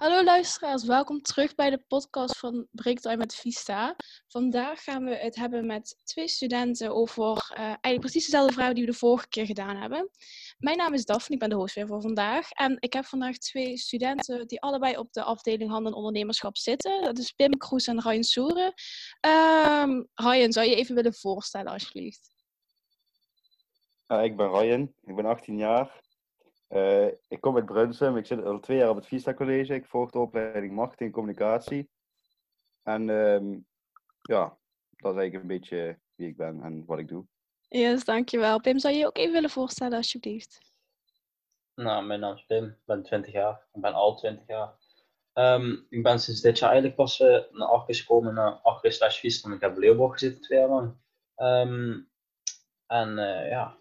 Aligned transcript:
Hallo 0.00 0.24
luisteraars, 0.24 0.84
welkom 0.84 1.22
terug 1.22 1.54
bij 1.54 1.70
de 1.70 1.84
podcast 1.88 2.38
van 2.38 2.66
Breaktime 2.70 3.16
met 3.16 3.34
Vista. 3.34 3.96
Vandaag 4.28 4.82
gaan 4.82 5.04
we 5.04 5.16
het 5.16 5.36
hebben 5.36 5.66
met 5.66 6.00
twee 6.04 6.28
studenten 6.28 6.94
over 6.94 7.50
uh, 7.52 7.58
eigenlijk 7.58 8.00
precies 8.00 8.24
dezelfde 8.24 8.52
vragen 8.52 8.74
die 8.74 8.84
we 8.84 8.90
de 8.90 8.96
vorige 8.96 9.28
keer 9.28 9.46
gedaan 9.46 9.76
hebben. 9.76 10.10
Mijn 10.58 10.76
naam 10.76 10.94
is 10.94 11.04
Daphne, 11.04 11.34
ik 11.34 11.40
ben 11.40 11.48
de 11.48 11.54
host 11.54 11.74
weer 11.74 11.86
voor 11.86 12.00
vandaag. 12.00 12.50
En 12.50 12.76
ik 12.78 12.92
heb 12.92 13.04
vandaag 13.04 13.36
twee 13.36 13.76
studenten 13.76 14.46
die 14.46 14.60
allebei 14.60 14.96
op 14.96 15.12
de 15.12 15.22
afdeling 15.22 15.70
handel 15.70 15.90
en 15.90 15.96
ondernemerschap 15.96 16.56
zitten. 16.56 17.02
Dat 17.02 17.18
is 17.18 17.32
Pim 17.32 17.56
Kroes 17.56 17.86
en 17.86 18.00
Ryan 18.00 18.24
Soeren. 18.24 18.74
Um, 19.26 20.08
Ryan, 20.14 20.52
zou 20.52 20.66
je 20.66 20.74
even 20.74 20.94
willen 20.94 21.14
voorstellen 21.14 21.72
alsjeblieft? 21.72 22.30
Uh, 24.08 24.24
ik 24.24 24.36
ben 24.36 24.48
Ryan, 24.48 24.94
ik 25.02 25.16
ben 25.16 25.26
18 25.26 25.56
jaar. 25.56 26.00
Uh, 26.70 27.06
ik 27.06 27.40
kom 27.40 27.56
uit 27.56 27.64
Brunsum. 27.64 28.16
Ik 28.16 28.26
zit 28.26 28.44
al 28.44 28.60
twee 28.60 28.78
jaar 28.78 28.90
op 28.90 28.96
het 28.96 29.06
Vista 29.06 29.34
College. 29.34 29.74
Ik 29.74 29.86
volg 29.86 30.10
de 30.10 30.18
opleiding 30.18 30.72
Marketing 30.72 31.08
en 31.08 31.14
Communicatie. 31.14 31.90
En 32.82 33.08
um, 33.08 33.66
ja, 34.22 34.58
dat 34.90 35.12
is 35.12 35.18
eigenlijk 35.18 35.34
een 35.34 35.58
beetje 35.58 35.98
wie 36.14 36.28
ik 36.28 36.36
ben 36.36 36.62
en 36.62 36.84
wat 36.86 36.98
ik 36.98 37.08
doe. 37.08 37.26
Yes, 37.68 38.04
dankjewel. 38.04 38.60
Pim, 38.60 38.78
zou 38.78 38.94
je 38.94 39.00
je 39.00 39.06
ook 39.06 39.16
even 39.16 39.32
willen 39.32 39.50
voorstellen 39.50 39.96
alsjeblieft? 39.96 40.58
Nou, 41.74 42.04
mijn 42.04 42.20
naam 42.20 42.34
is 42.34 42.44
Pim. 42.44 42.64
Ik 42.64 42.84
ben 42.84 43.02
20 43.02 43.32
jaar. 43.32 43.66
Ik 43.72 43.80
ben 43.80 43.94
al 43.94 44.16
20 44.16 44.46
jaar. 44.46 44.78
Um, 45.34 45.86
ik 45.88 46.02
ben 46.02 46.20
sinds 46.20 46.40
dit 46.40 46.58
jaar 46.58 46.70
eigenlijk 46.70 46.98
pas 46.98 47.20
uh, 47.20 47.42
naar 47.50 47.68
Arcus 47.68 48.00
gekomen, 48.00 48.34
naar 48.34 48.52
Arcus 48.52 48.96
slash 48.96 49.18
Vista. 49.18 49.52
Ik 49.52 49.60
heb 49.60 49.74
in 49.74 49.78
Leeuwborg 49.78 50.12
gezeten 50.12 50.40
twee 50.40 50.58
jaar 50.58 50.68
lang. 50.68 50.96
Um, 51.36 52.10
en 52.86 53.18
uh, 53.18 53.48
ja, 53.48 53.78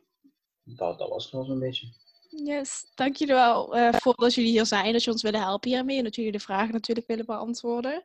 dat, 0.64 1.00
dat 1.00 1.10
was 1.10 1.24
het 1.24 1.34
nog 1.34 1.46
zo'n 1.46 1.60
beetje. 1.60 1.88
Yes, 2.32 2.92
dank 2.96 3.16
jullie 3.16 3.34
wel 3.34 3.78
uh, 3.78 3.94
voor 3.94 4.16
dat 4.16 4.34
jullie 4.34 4.52
hier 4.52 4.66
zijn, 4.66 4.94
dat 4.94 5.04
je 5.04 5.12
ons 5.12 5.22
willen 5.22 5.42
helpen 5.42 5.70
hiermee 5.70 5.98
en 5.98 6.04
dat 6.04 6.16
jullie 6.16 6.32
de 6.32 6.40
vragen 6.40 6.74
natuurlijk 6.74 7.08
willen 7.08 7.26
beantwoorden. 7.26 8.04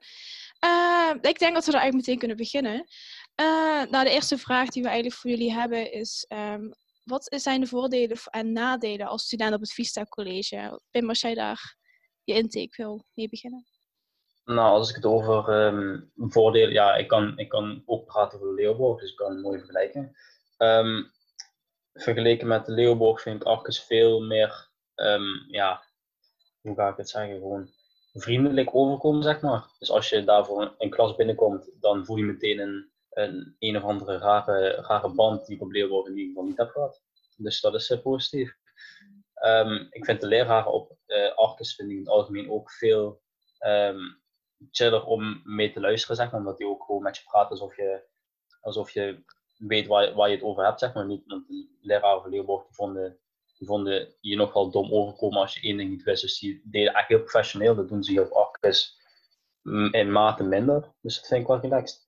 Uh, 0.64 1.10
ik 1.20 1.38
denk 1.38 1.55
dat 1.55 1.64
we 1.64 1.73
er 1.73 1.78
eigenlijk 1.78 1.94
meteen 1.94 2.19
kunnen 2.19 2.36
beginnen. 2.36 2.86
Uh, 3.41 3.91
nou, 3.91 4.05
de 4.05 4.11
eerste 4.11 4.39
vraag 4.39 4.69
die 4.69 4.83
we 4.83 4.89
eigenlijk 4.89 5.20
voor 5.20 5.31
jullie 5.31 5.53
hebben 5.53 5.92
is: 5.92 6.27
um, 6.28 6.75
wat 7.05 7.27
zijn 7.28 7.61
de 7.61 7.66
voordelen 7.66 8.19
en 8.31 8.53
nadelen 8.53 9.06
als 9.06 9.22
student 9.22 9.55
op 9.55 9.61
het 9.61 9.72
Vista 9.72 10.05
College? 10.05 10.81
Pim, 10.91 11.09
als 11.09 11.20
jij 11.20 11.34
daar 11.34 11.77
je 12.25 12.34
intake 12.34 12.75
wil 12.77 13.05
mee 13.14 13.28
beginnen. 13.28 13.66
Nou, 14.44 14.70
als 14.70 14.88
ik 14.88 14.94
het 14.94 15.05
over 15.05 15.66
um, 15.66 16.11
voordelen, 16.16 16.72
ja, 16.72 16.94
ik 16.94 17.09
kan, 17.09 17.38
ik 17.38 17.48
kan 17.48 17.83
ook 17.86 18.06
praten 18.06 18.41
over 18.41 18.56
de 18.56 18.97
dus 19.00 19.11
ik 19.11 19.16
kan 19.16 19.33
het 19.33 19.42
mooi 19.42 19.59
vergelijken. 19.59 20.16
Um, 20.59 21.12
vergeleken 21.95 22.47
met 22.47 22.67
de 22.67 22.73
Leeuwborg 22.73 23.20
vind 23.20 23.41
ik 23.41 23.47
Arcus 23.47 23.83
veel 23.83 24.20
meer, 24.20 24.69
um, 24.95 25.45
ja, 25.48 25.83
hoe 26.61 26.75
ga 26.75 26.89
ik 26.89 26.97
het 26.97 27.09
zeggen, 27.09 27.34
gewoon 27.34 27.70
vriendelijk 28.12 28.75
overkomen, 28.75 29.23
zeg 29.23 29.41
maar. 29.41 29.67
Dus 29.78 29.91
als 29.91 30.09
je 30.09 30.25
daarvoor 30.25 30.75
een 30.78 30.91
klas 30.91 31.17
binnenkomt, 31.17 31.70
dan 31.81 32.05
voel 32.05 32.17
je 32.17 32.25
meteen 32.25 32.59
een, 32.59 32.92
een, 33.11 33.56
een 33.59 33.77
of 33.77 33.83
andere 33.83 34.19
rare, 34.19 34.70
rare 34.70 35.15
band 35.15 35.47
die 35.47 35.56
ik 35.56 35.62
op 35.62 35.70
Leeuwborg 35.70 36.06
in 36.06 36.17
ieder 36.17 36.28
geval 36.28 36.45
niet 36.45 36.59
heb 36.59 36.70
gehad. 36.70 37.03
Dus 37.37 37.61
dat 37.61 37.75
is 37.75 37.91
uh, 37.91 38.00
positief. 38.03 38.56
Um, 39.45 39.87
ik 39.91 40.05
vind 40.05 40.20
de 40.20 40.27
leraren 40.27 40.72
op 40.72 40.97
uh, 41.06 41.34
Arcus 41.34 41.75
vind 41.75 41.91
ik 41.91 41.95
in 41.95 42.03
het 42.03 42.12
algemeen 42.12 42.50
ook 42.50 42.70
veel 42.70 43.22
um, 43.67 44.22
chiller 44.70 45.05
om 45.05 45.41
mee 45.45 45.72
te 45.72 45.81
luisteren, 45.81 46.17
zeg 46.17 46.31
maar, 46.31 46.41
omdat 46.41 46.59
die 46.59 46.67
ook 46.67 46.84
gewoon 46.84 47.03
met 47.03 47.17
je 47.17 47.22
praten 47.25 47.50
alsof 47.50 47.77
je, 47.77 48.05
alsof 48.61 48.91
je 48.91 49.25
weet 49.67 49.87
waar, 49.87 50.29
je 50.29 50.34
het 50.34 50.43
over 50.43 50.65
hebt, 50.65 50.81
zeg 50.81 50.95
maar. 50.95 51.07
Niet, 51.07 51.23
want 51.27 51.48
de 51.48 51.69
leraar 51.81 52.20
van 52.20 52.31
Leeuwborg 52.31 52.65
die 52.65 52.75
vonden, 52.75 53.19
die 53.59 53.67
vonden 53.67 54.15
je 54.21 54.37
nogal 54.37 54.71
dom 54.71 54.93
overkomen 54.93 55.39
als 55.39 55.55
je 55.55 55.61
één 55.61 55.77
ding 55.77 55.91
niet 55.91 56.03
wist. 56.03 56.23
Dus 56.23 56.39
die 56.39 56.61
deden 56.65 56.93
eigenlijk 56.93 57.09
heel 57.09 57.19
professioneel. 57.19 57.75
Dat 57.75 57.89
doen 57.89 58.03
ze 58.03 58.11
hier 58.11 58.25
op 58.25 58.33
Arcus 58.33 59.01
in 59.91 60.12
mate 60.12 60.43
minder. 60.43 60.95
Dus 61.01 61.17
dat 61.17 61.27
vind 61.27 61.41
ik 61.41 61.47
wel 61.47 61.61
relaxed. 61.61 62.03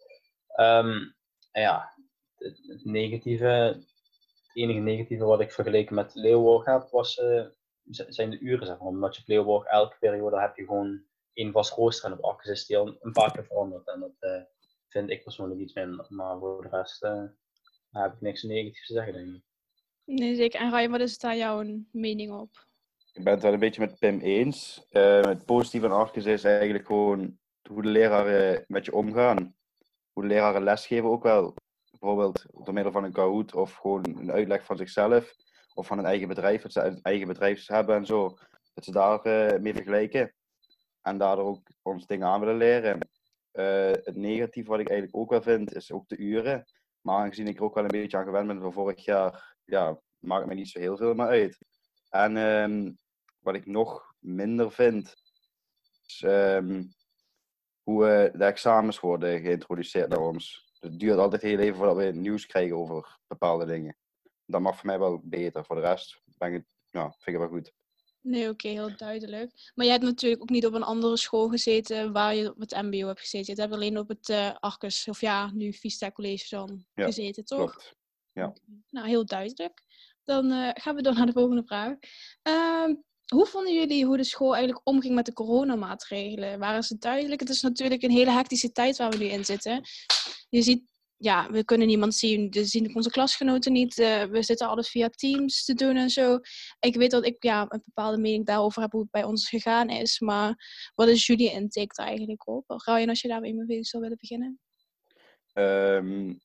Um, 0.61 1.15
ja, 1.53 1.93
het, 2.37 2.85
negatieve, 2.85 3.47
het 3.47 4.51
enige 4.53 4.81
negatieve 4.81 5.25
wat 5.25 5.41
ik 5.41 5.53
vergeleken 5.53 5.95
met 5.95 6.15
Leeuwborg 6.15 6.65
heb, 6.65 6.89
was, 6.91 7.17
uh, 7.17 7.47
zijn 7.89 8.31
de 8.31 8.39
uren, 8.39 8.67
zeg 8.67 8.79
maar. 8.79 8.89
Omdat 8.89 9.15
je 9.15 9.21
op 9.21 9.29
Leeuwborg 9.29 9.65
elke 9.65 9.97
periode 9.99 10.41
heb 10.41 10.57
je 10.57 10.65
gewoon 10.65 11.05
één 11.33 11.53
vast 11.53 11.73
rooster 11.73 12.11
en 12.11 12.19
op 12.19 12.25
Arcus 12.25 12.51
is 12.51 12.67
die 12.67 12.77
een 12.77 13.13
paar 13.13 13.33
keer 13.33 13.45
veranderd. 13.45 13.89
En 13.89 14.01
dat, 14.01 14.17
uh, 14.21 14.43
vind 14.89 15.11
ik 15.11 15.23
persoonlijk 15.23 15.61
iets 15.61 15.75
minder. 15.75 16.07
Maar 16.09 16.39
voor 16.39 16.63
de 16.63 16.69
rest 16.69 17.05
uh, 17.05 17.23
heb 18.03 18.13
ik 18.13 18.21
niks 18.21 18.43
negatiefs 18.43 18.87
te 18.87 18.93
zeggen, 18.93 19.13
denk 19.13 19.35
ik. 19.35 19.43
Nee, 20.05 20.35
zeker. 20.35 20.61
En 20.61 20.71
Ryan, 20.71 20.91
wat 20.91 21.01
is 21.01 21.19
daar 21.19 21.37
jouw 21.37 21.65
mening 21.91 22.33
op? 22.33 22.67
Ik 23.13 23.25
ben 23.25 23.33
het 23.33 23.43
wel 23.43 23.53
een 23.53 23.59
beetje 23.59 23.81
met 23.81 23.99
Pim 23.99 24.21
eens. 24.21 24.87
Uh, 24.91 25.23
het 25.23 25.45
positieve 25.45 25.89
van 25.89 25.97
Arcus 25.97 26.25
is 26.25 26.45
eigenlijk 26.45 26.87
gewoon 26.87 27.39
hoe 27.69 27.83
de 27.83 27.89
leraren 27.89 28.65
met 28.69 28.85
je 28.85 28.95
omgaan. 28.95 29.55
Hoe 30.13 30.23
de 30.23 30.29
leraren 30.29 30.63
lesgeven 30.63 31.09
ook 31.09 31.23
wel. 31.23 31.55
Bijvoorbeeld 31.91 32.45
door 32.65 32.75
middel 32.75 32.93
van 32.93 33.05
een 33.05 33.13
Kahoot 33.13 33.55
of 33.55 33.73
gewoon 33.73 34.05
een 34.05 34.33
uitleg 34.33 34.65
van 34.65 34.77
zichzelf. 34.77 35.35
Of 35.75 35.87
van 35.87 35.99
een 35.99 36.05
eigen 36.05 36.29
bedrijf, 36.29 36.63
dat 36.63 36.73
ze 36.73 36.81
een 36.81 37.03
eigen 37.03 37.27
bedrijf 37.27 37.67
hebben 37.67 37.97
en 37.97 38.07
zo. 38.07 38.39
Dat 38.75 38.85
ze 38.85 38.93
daar 38.93 39.27
uh, 39.27 39.61
mee 39.61 39.75
vergelijken. 39.75 40.35
En 41.03 41.19
daardoor 41.19 41.47
ook 41.47 41.69
ons 41.83 42.07
dingen 42.07 42.27
aan 42.27 42.41
willen 42.41 42.57
leren. 42.57 42.99
Uh, 43.53 43.91
het 43.91 44.17
negatieve 44.17 44.71
wat 44.71 44.81
ik 44.81 44.89
eigenlijk 44.89 45.19
ook 45.19 45.31
wel 45.31 45.43
vind, 45.43 45.75
is 45.75 45.93
ook 45.93 46.09
de 46.09 46.17
uren. 46.17 46.65
Maar 47.07 47.17
aangezien 47.17 47.47
ik 47.47 47.57
er 47.57 47.65
ook 47.65 47.75
wel 47.75 47.85
een 47.85 47.91
beetje 47.91 48.17
aan 48.17 48.25
gewend 48.25 48.47
ben 48.47 48.61
van 48.61 48.73
vorig 48.73 49.05
jaar, 49.05 49.57
ja, 49.65 50.01
maakt 50.19 50.41
het 50.41 50.49
me 50.49 50.55
niet 50.55 50.69
zo 50.69 50.79
heel 50.79 50.97
veel 50.97 51.15
meer 51.15 51.27
uit. 51.27 51.59
En 52.09 52.37
um, 52.37 52.99
wat 53.39 53.55
ik 53.55 53.67
nog 53.67 54.15
minder 54.19 54.73
vind, 54.73 55.15
is 56.07 56.23
um, 56.27 56.89
hoe 57.83 58.05
uh, 58.05 58.39
de 58.39 58.45
examens 58.45 59.01
worden 59.01 59.41
geïntroduceerd 59.41 60.09
naar 60.09 60.21
ons. 60.21 60.73
Het 60.79 60.99
duurt 60.99 61.19
altijd 61.19 61.43
heel 61.43 61.59
even 61.59 61.77
voordat 61.77 61.97
we 61.97 62.05
nieuws 62.05 62.47
krijgen 62.47 62.77
over 62.77 63.19
bepaalde 63.27 63.67
dingen. 63.67 63.97
Dat 64.45 64.61
mag 64.61 64.77
voor 64.77 64.87
mij 64.87 64.99
wel 64.99 65.21
beter. 65.25 65.65
Voor 65.65 65.77
de 65.77 65.83
rest 65.83 66.23
ik, 66.39 66.65
ja, 66.91 67.03
vind 67.03 67.27
ik 67.27 67.33
het 67.33 67.37
wel 67.37 67.49
goed. 67.49 67.73
Nee, 68.27 68.43
oké, 68.43 68.51
okay, 68.51 68.73
heel 68.73 68.97
duidelijk. 68.97 69.73
Maar 69.75 69.87
je 69.87 69.93
hebt 69.93 70.05
natuurlijk 70.05 70.43
ook 70.43 70.51
niet 70.51 70.67
op 70.67 70.73
een 70.73 70.83
andere 70.83 71.17
school 71.17 71.49
gezeten 71.49 72.13
waar 72.13 72.35
je 72.35 72.51
op 72.51 72.61
het 72.61 72.71
MBO 72.71 73.07
hebt 73.07 73.21
gezeten. 73.21 73.55
Je 73.55 73.61
hebt 73.61 73.75
alleen 73.75 73.99
op 73.99 74.09
het 74.09 74.29
uh, 74.29 74.55
Arcus, 74.61 75.09
of 75.09 75.21
ja, 75.21 75.51
nu 75.53 75.73
Vista 75.73 76.11
College 76.11 76.47
dan 76.49 76.85
ja, 76.95 77.05
gezeten, 77.05 77.45
toch? 77.45 77.71
Klopt. 77.71 77.95
Ja. 78.33 78.53
Nou, 78.91 79.09
heel 79.09 79.27
duidelijk. 79.27 79.83
Dan 80.25 80.53
uh, 80.53 80.71
gaan 80.73 80.95
we 80.95 81.03
door 81.03 81.15
naar 81.15 81.27
de 81.27 81.33
volgende 81.33 81.65
vraag. 81.65 81.95
Uh, 82.49 82.95
hoe 83.27 83.47
vonden 83.47 83.75
jullie 83.75 84.05
hoe 84.05 84.17
de 84.17 84.25
school 84.25 84.55
eigenlijk 84.55 84.89
omging 84.89 85.15
met 85.15 85.27
de 85.27 85.33
coronamaatregelen? 85.33 86.59
Waren 86.59 86.83
ze 86.83 86.99
duidelijk? 86.99 87.41
Het 87.41 87.51
is 87.51 87.63
natuurlijk 87.63 88.03
een 88.03 88.11
hele 88.11 88.31
hectische 88.31 88.73
tijd 88.73 88.97
waar 88.97 89.11
we 89.11 89.17
nu 89.17 89.25
in 89.25 89.45
zitten. 89.45 89.83
Je 90.49 90.63
ziet 90.63 90.96
ja, 91.19 91.51
we 91.51 91.65
kunnen 91.65 91.87
niemand 91.87 92.15
zien. 92.15 92.51
We 92.51 92.65
zien 92.65 92.95
onze 92.95 93.11
klasgenoten 93.11 93.73
niet. 93.73 93.99
Uh, 93.99 94.23
we 94.23 94.43
zitten 94.43 94.69
alles 94.69 94.89
via 94.89 95.09
Teams 95.09 95.65
te 95.65 95.75
doen 95.75 95.97
en 95.97 96.11
zo. 96.11 96.39
Ik 96.81 96.95
weet 96.95 97.11
dat 97.11 97.27
ik 97.27 97.43
ja, 97.43 97.67
een 97.69 97.83
bepaalde 97.85 98.19
mening 98.19 98.47
daarover 98.47 98.83
heb 98.83 98.93
hoe 98.93 99.01
het 99.01 99.11
bij 99.11 99.25
ons 99.25 99.49
gegaan 99.49 99.91
is. 99.91 100.21
Maar 100.21 100.55
wat 100.95 101.09
is 101.09 101.27
jullie 101.27 101.51
intake 101.51 101.95
daar 101.95 102.07
eigenlijk 102.07 102.49
op? 102.49 102.65
Ryan, 102.67 103.09
als 103.09 103.21
je 103.21 103.29
daar 103.29 103.41
mee 103.41 103.85
zou 103.85 104.03
willen 104.03 104.19
beginnen? 104.21 104.61
Um, 105.53 106.41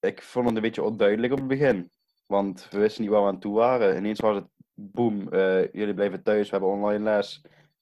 ik 0.00 0.22
vond 0.22 0.46
het 0.46 0.56
een 0.56 0.62
beetje 0.62 0.82
onduidelijk 0.82 1.32
op 1.32 1.38
het 1.38 1.48
begin. 1.48 1.90
Want 2.26 2.68
we 2.70 2.78
wisten 2.78 3.02
niet 3.02 3.10
waar 3.10 3.22
we 3.22 3.28
aan 3.28 3.40
toe 3.40 3.54
waren. 3.54 3.96
Ineens 3.96 4.20
was 4.20 4.36
het, 4.36 4.46
boem, 4.74 5.34
uh, 5.34 5.72
jullie 5.72 5.94
blijven 5.94 6.22
thuis, 6.22 6.44
we 6.44 6.50
hebben 6.50 6.70
online 6.70 7.04
les. 7.04 7.40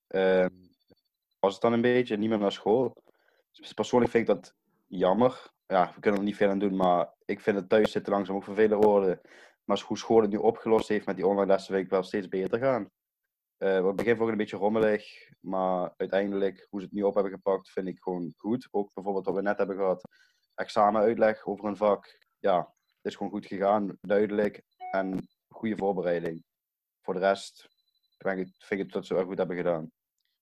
Uh, 0.08 0.46
was 1.38 1.52
het 1.52 1.62
dan 1.62 1.72
een 1.72 1.80
beetje, 1.80 2.16
niet 2.16 2.28
meer 2.28 2.38
naar 2.38 2.52
school. 2.52 3.02
Dus 3.52 3.72
persoonlijk 3.72 4.10
vind 4.12 4.28
ik 4.28 4.34
dat 4.34 4.54
jammer 4.86 5.54
ja, 5.66 5.92
we 5.94 6.00
kunnen 6.00 6.20
er 6.20 6.26
niet 6.26 6.36
veel 6.36 6.50
aan 6.50 6.58
doen, 6.58 6.76
maar 6.76 7.14
ik 7.24 7.40
vind 7.40 7.56
het 7.56 7.68
thuis 7.68 7.90
zitten 7.90 8.12
langzaam 8.12 8.36
ook 8.36 8.44
vervelend 8.44 8.84
worden. 8.84 9.20
Maar 9.64 9.82
hoe 9.86 9.98
school 9.98 10.20
het 10.20 10.30
nu 10.30 10.36
opgelost 10.36 10.88
heeft 10.88 11.06
met 11.06 11.16
die 11.16 11.26
online 11.26 11.46
lessen, 11.46 11.72
wil 11.72 11.82
ik 11.82 11.90
wel 11.90 12.02
steeds 12.02 12.28
beter 12.28 12.58
gaan. 12.58 12.90
Uh, 13.58 13.78
op 13.78 13.86
het 13.86 13.96
begin 13.96 14.16
vond 14.16 14.24
ik 14.26 14.32
een 14.32 14.36
beetje 14.36 14.56
rommelig, 14.56 15.30
maar 15.40 15.94
uiteindelijk, 15.96 16.66
hoe 16.70 16.80
ze 16.80 16.86
het 16.86 16.94
nu 16.94 17.02
op 17.02 17.14
hebben 17.14 17.32
gepakt, 17.32 17.70
vind 17.70 17.88
ik 17.88 18.02
gewoon 18.02 18.32
goed. 18.36 18.68
Ook 18.70 18.94
bijvoorbeeld 18.94 19.26
wat 19.26 19.34
we 19.34 19.42
net 19.42 19.58
hebben 19.58 19.76
gehad, 19.76 20.08
examenuitleg 20.54 21.46
over 21.46 21.64
een 21.64 21.76
vak. 21.76 22.18
Ja, 22.38 22.58
het 22.84 23.12
is 23.12 23.16
gewoon 23.16 23.32
goed 23.32 23.46
gegaan, 23.46 23.98
duidelijk 24.00 24.62
en 24.90 25.28
goede 25.48 25.76
voorbereiding. 25.76 26.44
Voor 27.02 27.14
de 27.14 27.20
rest 27.20 27.68
vind 28.18 28.38
ik, 28.38 28.54
vind 28.58 28.80
ik 28.80 28.92
dat 28.92 29.06
ze 29.06 29.14
wel 29.14 29.24
goed 29.24 29.38
hebben 29.38 29.56
gedaan. 29.56 29.90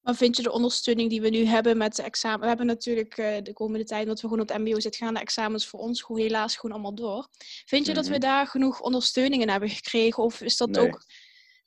Maar 0.05 0.15
vind 0.15 0.37
je 0.37 0.43
de 0.43 0.53
ondersteuning 0.53 1.11
die 1.11 1.21
we 1.21 1.29
nu 1.29 1.45
hebben 1.45 1.77
met 1.77 1.97
de 1.97 2.03
examen? 2.03 2.41
We 2.41 2.47
hebben 2.47 2.67
natuurlijk 2.67 3.19
uh, 3.19 3.37
de 3.43 3.53
komende 3.53 3.85
tijd, 3.85 4.06
dat 4.06 4.21
we 4.21 4.29
gewoon 4.29 4.43
op 4.43 4.49
het 4.49 4.59
MBO 4.59 4.81
zitten, 4.81 5.05
gaan 5.05 5.15
de 5.15 5.21
examens 5.21 5.67
voor 5.67 5.81
ons 5.81 6.03
gewoon 6.03 6.21
helaas 6.21 6.56
gewoon 6.56 6.75
allemaal 6.77 6.95
door. 6.95 7.29
Vind 7.65 7.87
je 7.87 7.95
dat 7.95 8.06
we 8.06 8.19
daar 8.19 8.47
genoeg 8.47 8.81
ondersteuning 8.81 9.43
in 9.43 9.49
hebben 9.49 9.69
gekregen? 9.69 10.23
Of 10.23 10.41
is 10.41 10.56
dat 10.56 10.69
nee. 10.69 10.87
ook. 10.87 11.05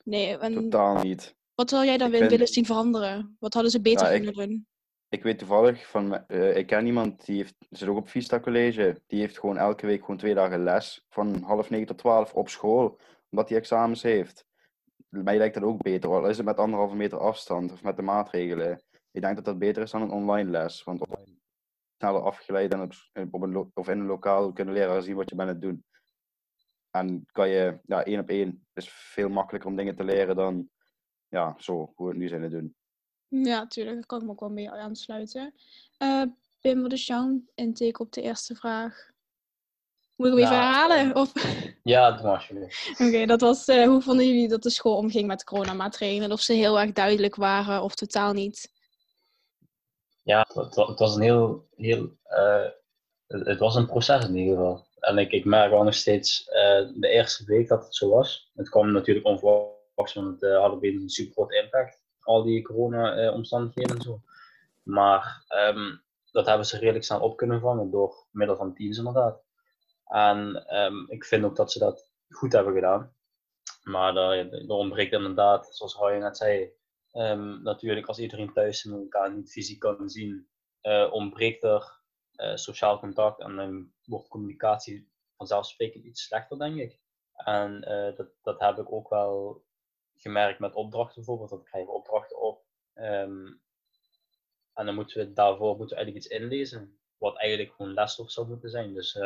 Nee, 0.04 0.38
en... 0.38 0.54
totaal 0.54 1.02
niet. 1.02 1.34
Wat 1.54 1.70
zou 1.70 1.84
jij 1.84 1.96
dan 1.98 2.10
willen 2.10 2.46
zien 2.46 2.66
veranderen? 2.66 3.36
Wat 3.38 3.54
hadden 3.54 3.72
ze 3.72 3.80
beter 3.80 4.06
Ja, 4.06 4.12
ik- 4.12 4.22
kunnen 4.22 4.48
doen? 4.48 4.66
Ik 5.08 5.22
weet 5.22 5.38
toevallig 5.38 5.86
van, 5.86 6.26
eh, 6.26 6.56
ik 6.56 6.66
ken 6.66 6.86
iemand 6.86 7.26
die 7.26 7.36
heeft, 7.36 7.54
zit 7.70 7.88
ook 7.88 7.96
op 7.96 8.08
Vista 8.08 8.40
College. 8.40 9.00
Die 9.06 9.20
heeft 9.20 9.38
gewoon 9.38 9.56
elke 9.56 9.86
week 9.86 10.00
gewoon 10.00 10.16
twee 10.16 10.34
dagen 10.34 10.62
les 10.62 11.04
van 11.08 11.42
half 11.42 11.70
negen 11.70 11.86
tot 11.86 11.98
twaalf 11.98 12.32
op 12.32 12.48
school, 12.48 12.98
omdat 13.30 13.48
hij 13.48 13.58
examens 13.58 14.02
heeft. 14.02 14.46
Mij 15.08 15.38
lijkt 15.38 15.54
dat 15.54 15.62
ook 15.62 15.82
beter, 15.82 16.10
al 16.10 16.28
is 16.28 16.36
het 16.36 16.46
met 16.46 16.58
anderhalve 16.58 16.96
meter 16.96 17.18
afstand 17.18 17.72
of 17.72 17.82
met 17.82 17.96
de 17.96 18.02
maatregelen. 18.02 18.82
ik 19.10 19.20
denk 19.20 19.36
dat 19.36 19.44
dat 19.44 19.58
beter 19.58 19.82
is 19.82 19.90
dan 19.90 20.02
een 20.02 20.10
online 20.10 20.50
les. 20.50 20.84
Want 20.84 21.06
online 21.06 21.36
sneller 21.96 22.22
afgeleid 22.22 22.72
en 22.72 22.80
op, 22.80 22.92
op 23.30 23.42
een 23.42 23.70
of 23.74 23.88
in 23.88 23.98
een 23.98 24.06
lokaal 24.06 24.52
kunnen 24.52 24.74
leraar 24.74 25.02
zien 25.02 25.16
wat 25.16 25.28
je 25.30 25.36
bent 25.36 25.48
aan 25.48 25.54
het 25.54 25.62
doen. 25.62 25.84
En 26.90 27.26
kan 27.32 27.48
je, 27.48 27.80
ja, 27.86 28.04
één 28.04 28.20
op 28.20 28.28
één 28.28 28.66
is 28.74 28.88
veel 28.90 29.28
makkelijker 29.28 29.70
om 29.70 29.76
dingen 29.76 29.96
te 29.96 30.04
leren 30.04 30.36
dan, 30.36 30.70
ja, 31.28 31.54
zo, 31.58 31.92
hoe 31.94 32.06
we 32.06 32.12
het 32.12 32.16
nu 32.16 32.28
zijn 32.28 32.42
het 32.42 32.50
doen. 32.50 32.76
Ja, 33.28 33.66
tuurlijk. 33.66 33.96
Daar 33.96 34.06
kan 34.06 34.18
ik 34.18 34.24
me 34.24 34.30
ook 34.30 34.40
wel 34.40 34.50
mee 34.50 34.70
aansluiten. 34.70 35.54
Eh 35.96 36.22
Pim, 36.60 36.82
wat 36.82 36.92
is 36.92 37.06
jouw 37.06 37.42
intake 37.54 38.02
op 38.02 38.12
de 38.12 38.22
eerste 38.22 38.54
vraag? 38.54 39.10
Moet 40.18 40.26
ik 40.26 40.32
hem 40.34 40.42
even 40.42 40.56
herhalen? 40.56 41.14
Of... 41.16 41.32
Ja, 41.82 42.10
doe 42.12 42.22
maar 42.26 42.34
alsjeblieft. 42.34 42.90
Oké, 43.06 43.26
dat 43.26 43.40
was 43.40 43.64
eh, 43.64 43.86
hoe 43.86 44.02
vonden 44.02 44.26
jullie 44.26 44.48
dat 44.48 44.62
de 44.62 44.70
school 44.70 44.96
omging 44.96 45.26
met 45.26 45.44
coronamaatregelen? 45.44 46.32
Of 46.32 46.40
ze 46.40 46.52
heel 46.52 46.80
erg 46.80 46.92
duidelijk 46.92 47.34
waren 47.34 47.82
of 47.82 47.94
totaal 47.94 48.32
niet? 48.32 48.72
Ja, 50.22 50.38
het, 50.48 50.54
het 50.54 50.74
wa- 50.74 50.86
het 50.86 50.98
was 50.98 51.14
een 51.16 51.22
heel, 51.22 51.68
heel 51.76 52.10
eh, 52.22 52.64
het 53.26 53.58
was 53.58 53.74
een 53.74 53.86
proces 53.86 54.24
in 54.24 54.36
ieder 54.36 54.56
geval. 54.56 54.86
En 54.98 55.18
ik, 55.18 55.30
ik 55.32 55.44
merk 55.44 55.70
wel 55.70 55.82
nog 55.82 55.94
steeds 55.94 56.48
eh, 56.48 56.88
de 56.94 57.08
eerste 57.08 57.44
week 57.44 57.68
dat 57.68 57.84
het 57.84 57.94
zo 57.94 58.08
was. 58.08 58.50
Het 58.54 58.68
kwam 58.68 58.92
natuurlijk 58.92 59.26
onverwachts, 59.26 60.14
want 60.14 60.40
het 60.40 60.52
had 60.52 60.72
op 60.72 60.82
een 60.82 61.08
super 61.08 61.32
groot 61.32 61.52
impact. 61.52 62.02
Al 62.20 62.42
die 62.42 62.62
corona-omstandigheden 62.62 63.96
en 63.96 64.02
zo. 64.02 64.20
Maar 64.82 65.44
ehm, 65.48 65.96
dat 66.30 66.46
hebben 66.46 66.66
ze 66.66 66.78
redelijk 66.78 67.04
snel 67.04 67.20
op 67.20 67.36
kunnen 67.36 67.60
vangen 67.60 67.90
door 67.90 68.26
middel 68.30 68.56
van 68.56 68.74
teams 68.74 68.98
inderdaad. 68.98 69.46
En 70.08 70.66
ehm, 70.66 71.04
ik 71.06 71.24
vind 71.24 71.44
ook 71.44 71.56
dat 71.56 71.72
ze 71.72 71.78
dat 71.78 72.10
goed 72.28 72.52
hebben 72.52 72.74
gedaan. 72.74 73.16
Maar 73.82 74.16
er, 74.16 74.52
er 74.52 74.68
ontbreekt 74.68 75.12
inderdaad, 75.12 75.76
zoals 75.76 75.94
Roy 75.94 76.16
net 76.16 76.36
zei, 76.36 76.72
ehm, 77.12 77.62
natuurlijk 77.62 78.06
als 78.06 78.18
iedereen 78.18 78.52
thuis 78.52 78.84
en 78.84 78.92
elkaar 78.92 79.34
niet 79.34 79.52
fysiek 79.52 79.78
kan 79.78 80.10
zien, 80.10 80.48
eh, 80.80 81.08
ontbreekt 81.12 81.62
er 81.62 81.96
eh, 82.32 82.56
sociaal 82.56 82.98
contact 82.98 83.40
en 83.40 83.56
dan 83.56 83.92
wordt 84.04 84.28
communicatie 84.28 85.12
vanzelfsprekend 85.36 86.04
iets 86.04 86.22
slechter, 86.22 86.58
denk 86.58 86.76
ik. 86.76 87.00
En 87.32 87.82
eh, 87.82 88.16
dat, 88.16 88.28
dat 88.42 88.60
heb 88.60 88.78
ik 88.78 88.92
ook 88.92 89.08
wel 89.08 89.64
gemerkt 90.16 90.58
met 90.58 90.74
opdrachten 90.74 91.14
bijvoorbeeld. 91.14 91.50
Dat 91.50 91.64
krijgen 91.64 91.90
we 91.90 91.96
opdrachten 91.96 92.40
op. 92.40 92.64
Ehm, 92.94 93.46
en 94.74 94.86
dan 94.86 94.94
moeten 94.94 95.18
we 95.18 95.32
daarvoor 95.32 95.76
moeten 95.76 95.96
we 95.96 96.02
eigenlijk 96.02 96.24
iets 96.24 96.42
inlezen, 96.42 96.98
wat 97.16 97.36
eigenlijk 97.36 97.74
gewoon 97.74 97.94
lesstof 97.94 98.30
zou 98.30 98.48
moeten 98.48 98.70
zijn. 98.70 98.94
Dus 98.94 99.18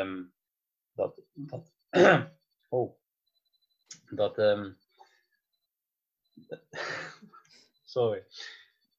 dat, 0.94 1.20
dat, 1.32 1.72
oh, 2.68 2.96
dat, 4.10 4.38
ehm, 4.38 4.72
sorry. 7.84 8.26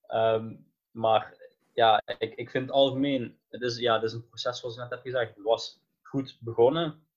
Ehm, 0.07 0.55
maar 0.91 1.37
ja, 1.73 2.01
ik, 2.17 2.35
ik 2.35 2.49
vind 2.49 2.65
het 2.65 2.73
algemeen, 2.73 3.39
het 3.49 3.61
is, 3.61 3.77
ja, 3.77 3.93
het 3.93 4.03
is 4.03 4.13
een 4.13 4.27
proces 4.27 4.59
zoals 4.59 4.75
ik 4.75 4.81
net 4.81 4.89
heb 4.89 5.01
gezegd. 5.01 5.35
Het 5.35 5.43
was 5.43 5.81
goed 6.01 6.37
begonnen. 6.39 7.07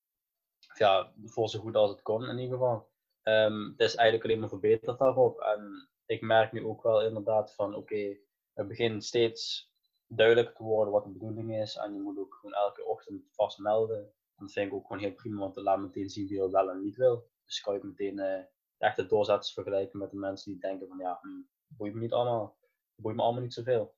Ja, 0.75 1.13
voor 1.25 1.49
zo 1.49 1.59
goed 1.59 1.77
als 1.77 1.91
het 1.91 2.03
kon 2.03 2.29
in 2.29 2.39
ieder 2.39 2.59
geval. 2.59 2.89
Ehm, 3.23 3.71
het 3.71 3.81
is 3.81 3.95
eigenlijk 3.95 4.25
alleen 4.25 4.41
maar 4.41 4.49
verbeterd 4.49 4.99
daarop. 4.99 5.41
En 5.41 5.89
ik 6.07 6.21
merk 6.21 6.53
nu 6.53 6.65
ook 6.65 6.83
wel 6.83 7.03
inderdaad 7.03 7.55
van, 7.55 7.75
oké, 7.75 8.17
het 8.55 8.69
begint 8.69 9.05
steeds 9.05 9.71
duidelijker 10.07 10.55
te 10.55 10.63
worden 10.63 10.93
wat 10.93 11.05
de 11.05 11.11
bedoeling 11.11 11.57
is. 11.57 11.77
En 11.77 11.95
je 11.95 12.01
moet 12.01 12.19
ook 12.19 12.35
gewoon 12.35 12.55
elke 12.55 12.85
ochtend 12.85 13.23
vast 13.31 13.59
melden. 13.59 14.13
Dat 14.37 14.53
vind 14.53 14.67
ik 14.67 14.75
ook 14.75 14.87
gewoon 14.87 15.03
heel 15.03 15.13
prima, 15.13 15.39
want 15.39 15.55
dat 15.55 15.65
laat 15.65 15.79
meteen 15.79 16.11
zien 16.11 16.27
wie 16.27 16.41
er 16.41 16.51
wel 16.51 16.71
en 16.71 16.81
niet 16.81 16.97
wil. 16.97 17.31
Dus 17.45 17.61
kan 17.61 17.75
je 17.75 17.81
meteen 17.83 18.19
eh, 18.19 18.45
echt 18.79 18.97
de 18.97 19.07
doorzetters 19.07 19.53
vergelijken 19.53 19.99
met 19.99 20.11
de 20.11 20.17
mensen 20.17 20.53
die 20.53 20.61
denken 20.61 20.89
van, 20.89 20.99
ja, 20.99 21.19
hm, 21.23 21.29
boeit 21.67 21.95
me 21.95 22.01
niet 22.01 22.13
allemaal. 22.13 22.57
Boeit 22.95 23.17
me 23.17 23.23
allemaal 23.23 23.43
niet 23.43 23.55
zoveel. 23.55 23.95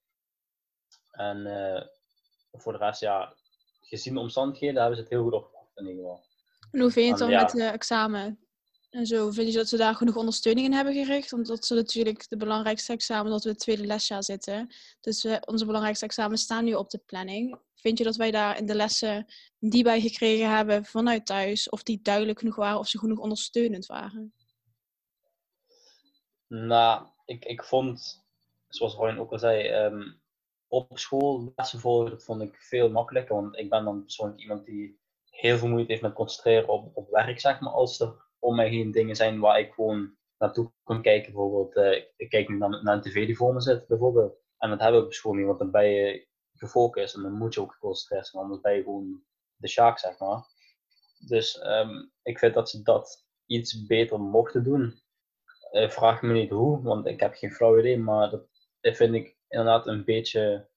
En 1.11 1.47
eh, 1.47 1.87
voor 2.53 2.73
de 2.73 2.79
rest, 2.79 3.01
ja, 3.01 3.35
gezien 3.81 4.15
de 4.15 4.21
omstandigheden 4.21 4.77
hebben 4.77 4.97
ze 4.97 5.03
het 5.03 5.13
heel 5.13 5.23
goed 5.23 5.33
opgepakt 5.33 5.77
in 5.77 5.87
ieder 5.87 6.03
geval. 6.03 6.25
En 6.71 6.81
hoe 6.81 6.91
vind 6.91 7.05
je 7.05 7.11
het 7.11 7.21
dan 7.21 7.31
ja. 7.31 7.43
met 7.43 7.51
de 7.51 7.65
examen? 7.65 8.48
En 8.91 9.07
zo, 9.07 9.31
vind 9.31 9.53
je 9.53 9.59
dat 9.59 9.69
ze 9.69 9.77
daar 9.77 9.95
genoeg 9.95 10.17
ondersteuning 10.17 10.67
in 10.67 10.73
hebben 10.73 10.95
gericht? 10.95 11.33
Omdat 11.33 11.65
ze 11.65 11.75
natuurlijk 11.75 12.29
de 12.29 12.37
belangrijkste 12.37 12.93
examen, 12.93 13.31
dat 13.31 13.45
we 13.45 13.49
het 13.51 13.59
tweede 13.59 13.87
lesjaar 13.87 14.23
zitten. 14.23 14.75
Dus 15.01 15.25
eh, 15.25 15.37
onze 15.45 15.67
belangrijkste 15.67 16.05
examens 16.05 16.43
staan 16.43 16.65
nu 16.65 16.75
op 16.75 16.91
de 16.91 17.01
planning. 17.07 17.59
Vind 17.75 17.99
je 17.99 18.05
dat 18.05 18.17
wij 18.17 18.31
daar 18.31 18.59
in 18.59 18.67
de 18.67 18.75
lessen 18.75 19.27
die 19.59 19.83
wij 19.83 20.01
gekregen 20.01 20.57
hebben 20.57 20.85
vanuit 20.85 21.27
thuis, 21.27 21.69
of 21.69 21.83
die 21.83 22.01
duidelijk 22.03 22.39
genoeg 22.39 22.57
waren, 22.57 22.79
of 22.79 22.89
ze 22.89 22.99
genoeg 22.99 23.19
ondersteunend 23.19 23.87
waren? 23.87 24.33
Nou, 26.47 27.07
ik, 27.25 27.45
ik 27.45 27.65
vond, 27.65 28.25
zoals 28.69 28.97
Ryan 28.97 29.19
ook 29.19 29.33
al 29.33 29.39
zei, 29.39 29.67
ehm, 29.67 30.13
op 30.69 30.99
school 30.99 31.53
lessen 31.57 31.81
volgen, 31.81 32.21
vond 32.21 32.43
ik 32.43 32.57
veel 32.57 32.91
makkelijker. 32.91 33.35
Want 33.35 33.57
ik 33.57 33.71
ben 33.71 33.85
dan 33.85 34.03
persoonlijk 34.03 34.41
iemand 34.41 34.65
die 34.65 34.99
heel 35.31 35.59
veel 35.59 35.69
moeite 35.69 35.91
heeft 35.91 36.03
met 36.03 36.13
concentreren 36.13 36.69
op, 36.69 36.97
op 36.97 37.11
werk, 37.11 37.41
zeg 37.41 37.61
maar. 37.61 37.73
Als 37.73 38.01
er 38.01 38.27
om 38.39 38.57
mij 38.57 38.69
heen 38.69 38.91
dingen 38.91 39.17
zijn 39.17 39.41
waar 39.41 39.59
ik 39.61 39.73
gewoon 39.73 40.17
naartoe 40.39 40.73
kan 40.85 41.03
kijken. 41.03 41.33
Bijvoorbeeld, 41.33 41.77
eh, 41.77 42.05
ik 42.17 42.29
kijk 42.29 42.49
nu 42.49 42.57
naar, 42.57 42.71
een 42.95 43.01
tv 43.01 43.27
die 43.27 43.37
voor 43.37 43.55
me 43.55 43.61
zit, 43.61 43.87
bijvoorbeeld. 43.87 44.37
En 44.59 44.71
dat 44.71 44.81
heb 44.81 44.95
ik 44.95 45.05
op 45.05 45.13
school 45.13 45.35
niet, 45.35 45.47
want 45.47 45.59
dan 45.59 45.71
ben 45.71 45.89
je 45.91 46.27
gefocust 46.53 47.15
en 47.17 47.23
dan 47.23 47.33
moet 47.33 47.55
je 47.55 47.61
ook 47.61 47.73
geconcentreerd 47.73 48.27
zijn. 48.27 48.43
Anders 48.43 48.61
ben 48.61 48.75
je 48.75 48.83
gewoon 48.83 49.23
de 49.57 49.69
sjaak, 49.69 49.99
zeg 49.99 50.19
maar. 50.19 50.43
Dus 51.29 51.59
ehm, 51.59 52.05
ik 52.23 52.39
vind 52.39 52.55
dat 52.55 52.71
ze 52.71 52.83
dat 52.83 53.27
iets 53.47 53.87
beter 53.87 54.21
mochten 54.21 54.65
doen. 54.65 55.01
Eh, 55.71 55.89
vraag 55.91 56.23
me 56.23 56.33
niet 56.33 56.51
hoe, 56.51 56.83
want 56.83 57.07
ik 57.07 57.21
heb 57.21 57.35
geen 57.35 57.53
flauw 57.53 57.79
idee, 57.79 57.99
maar 57.99 58.31
dat, 58.31 58.47
dat 58.81 58.97
vind 58.97 59.15
ik 59.15 59.37
inderdaad 59.49 59.87
een 59.87 60.05
beetje. 60.05 60.69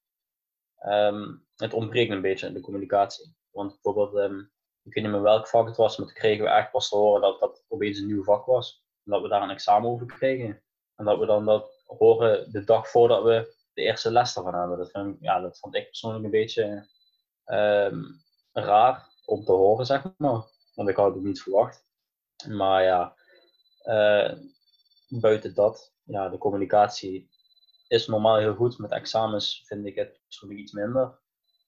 ehm, 0.78 1.36
het 1.56 1.74
ontbreekt 1.74 2.10
een 2.10 2.20
beetje 2.20 2.46
in 2.46 2.54
de 2.54 2.60
communicatie. 2.60 3.34
Want 3.50 3.72
bijvoorbeeld, 3.82 4.16
ehm, 4.16 4.42
ik 4.84 4.94
weet 4.94 5.04
niet 5.04 5.12
meer 5.12 5.22
welk 5.22 5.48
vak 5.48 5.66
het 5.66 5.76
was, 5.76 5.96
maar 5.96 6.06
toen 6.06 6.16
kregen 6.16 6.44
we 6.44 6.50
echt 6.50 6.70
pas 6.70 6.88
te 6.88 6.96
horen 6.96 7.20
dat 7.20 7.40
dat 7.40 7.64
opeens 7.68 7.98
een 7.98 8.06
nieuw 8.06 8.24
vak 8.24 8.46
was. 8.46 8.84
En 9.04 9.12
dat 9.12 9.22
we 9.22 9.28
daar 9.28 9.42
een 9.42 9.50
examen 9.50 9.90
over 9.90 10.06
kregen. 10.06 10.62
En 10.96 11.04
dat 11.04 11.18
we 11.18 11.26
dan 11.26 11.44
dat 11.44 11.82
horen 11.86 12.52
de 12.52 12.64
dag 12.64 12.88
voordat 12.88 13.22
we 13.22 13.54
de 13.74 13.82
eerste 13.82 14.10
les 14.10 14.36
ervan 14.36 14.54
hebben. 14.54 14.78
Dat, 14.78 14.90
vind 14.90 15.14
ik, 15.14 15.20
ja, 15.20 15.40
dat 15.40 15.58
vond 15.58 15.74
ik 15.74 15.86
persoonlijk 15.86 16.24
een 16.24 16.30
beetje 16.30 16.88
ehm, 17.44 18.02
raar 18.52 19.08
om 19.26 19.44
te 19.44 19.52
horen, 19.52 19.86
zeg 19.86 20.02
maar. 20.16 20.42
Want 20.74 20.88
ik 20.88 20.96
had 20.96 21.14
het 21.14 21.22
niet 21.22 21.42
verwacht. 21.42 21.86
Maar 22.48 22.82
ja, 22.82 23.16
eh, 23.82 24.38
buiten 25.08 25.54
dat, 25.54 25.94
ja, 26.02 26.28
de 26.28 26.38
communicatie 26.38 27.30
is 27.88 28.06
normaal 28.06 28.36
heel 28.36 28.54
goed. 28.54 28.78
Met 28.78 28.90
examens 28.90 29.62
vind 29.66 29.86
ik 29.86 29.94
het 29.94 30.20
persoonlijk 30.24 30.60
iets 30.60 30.72
minder. 30.72 31.20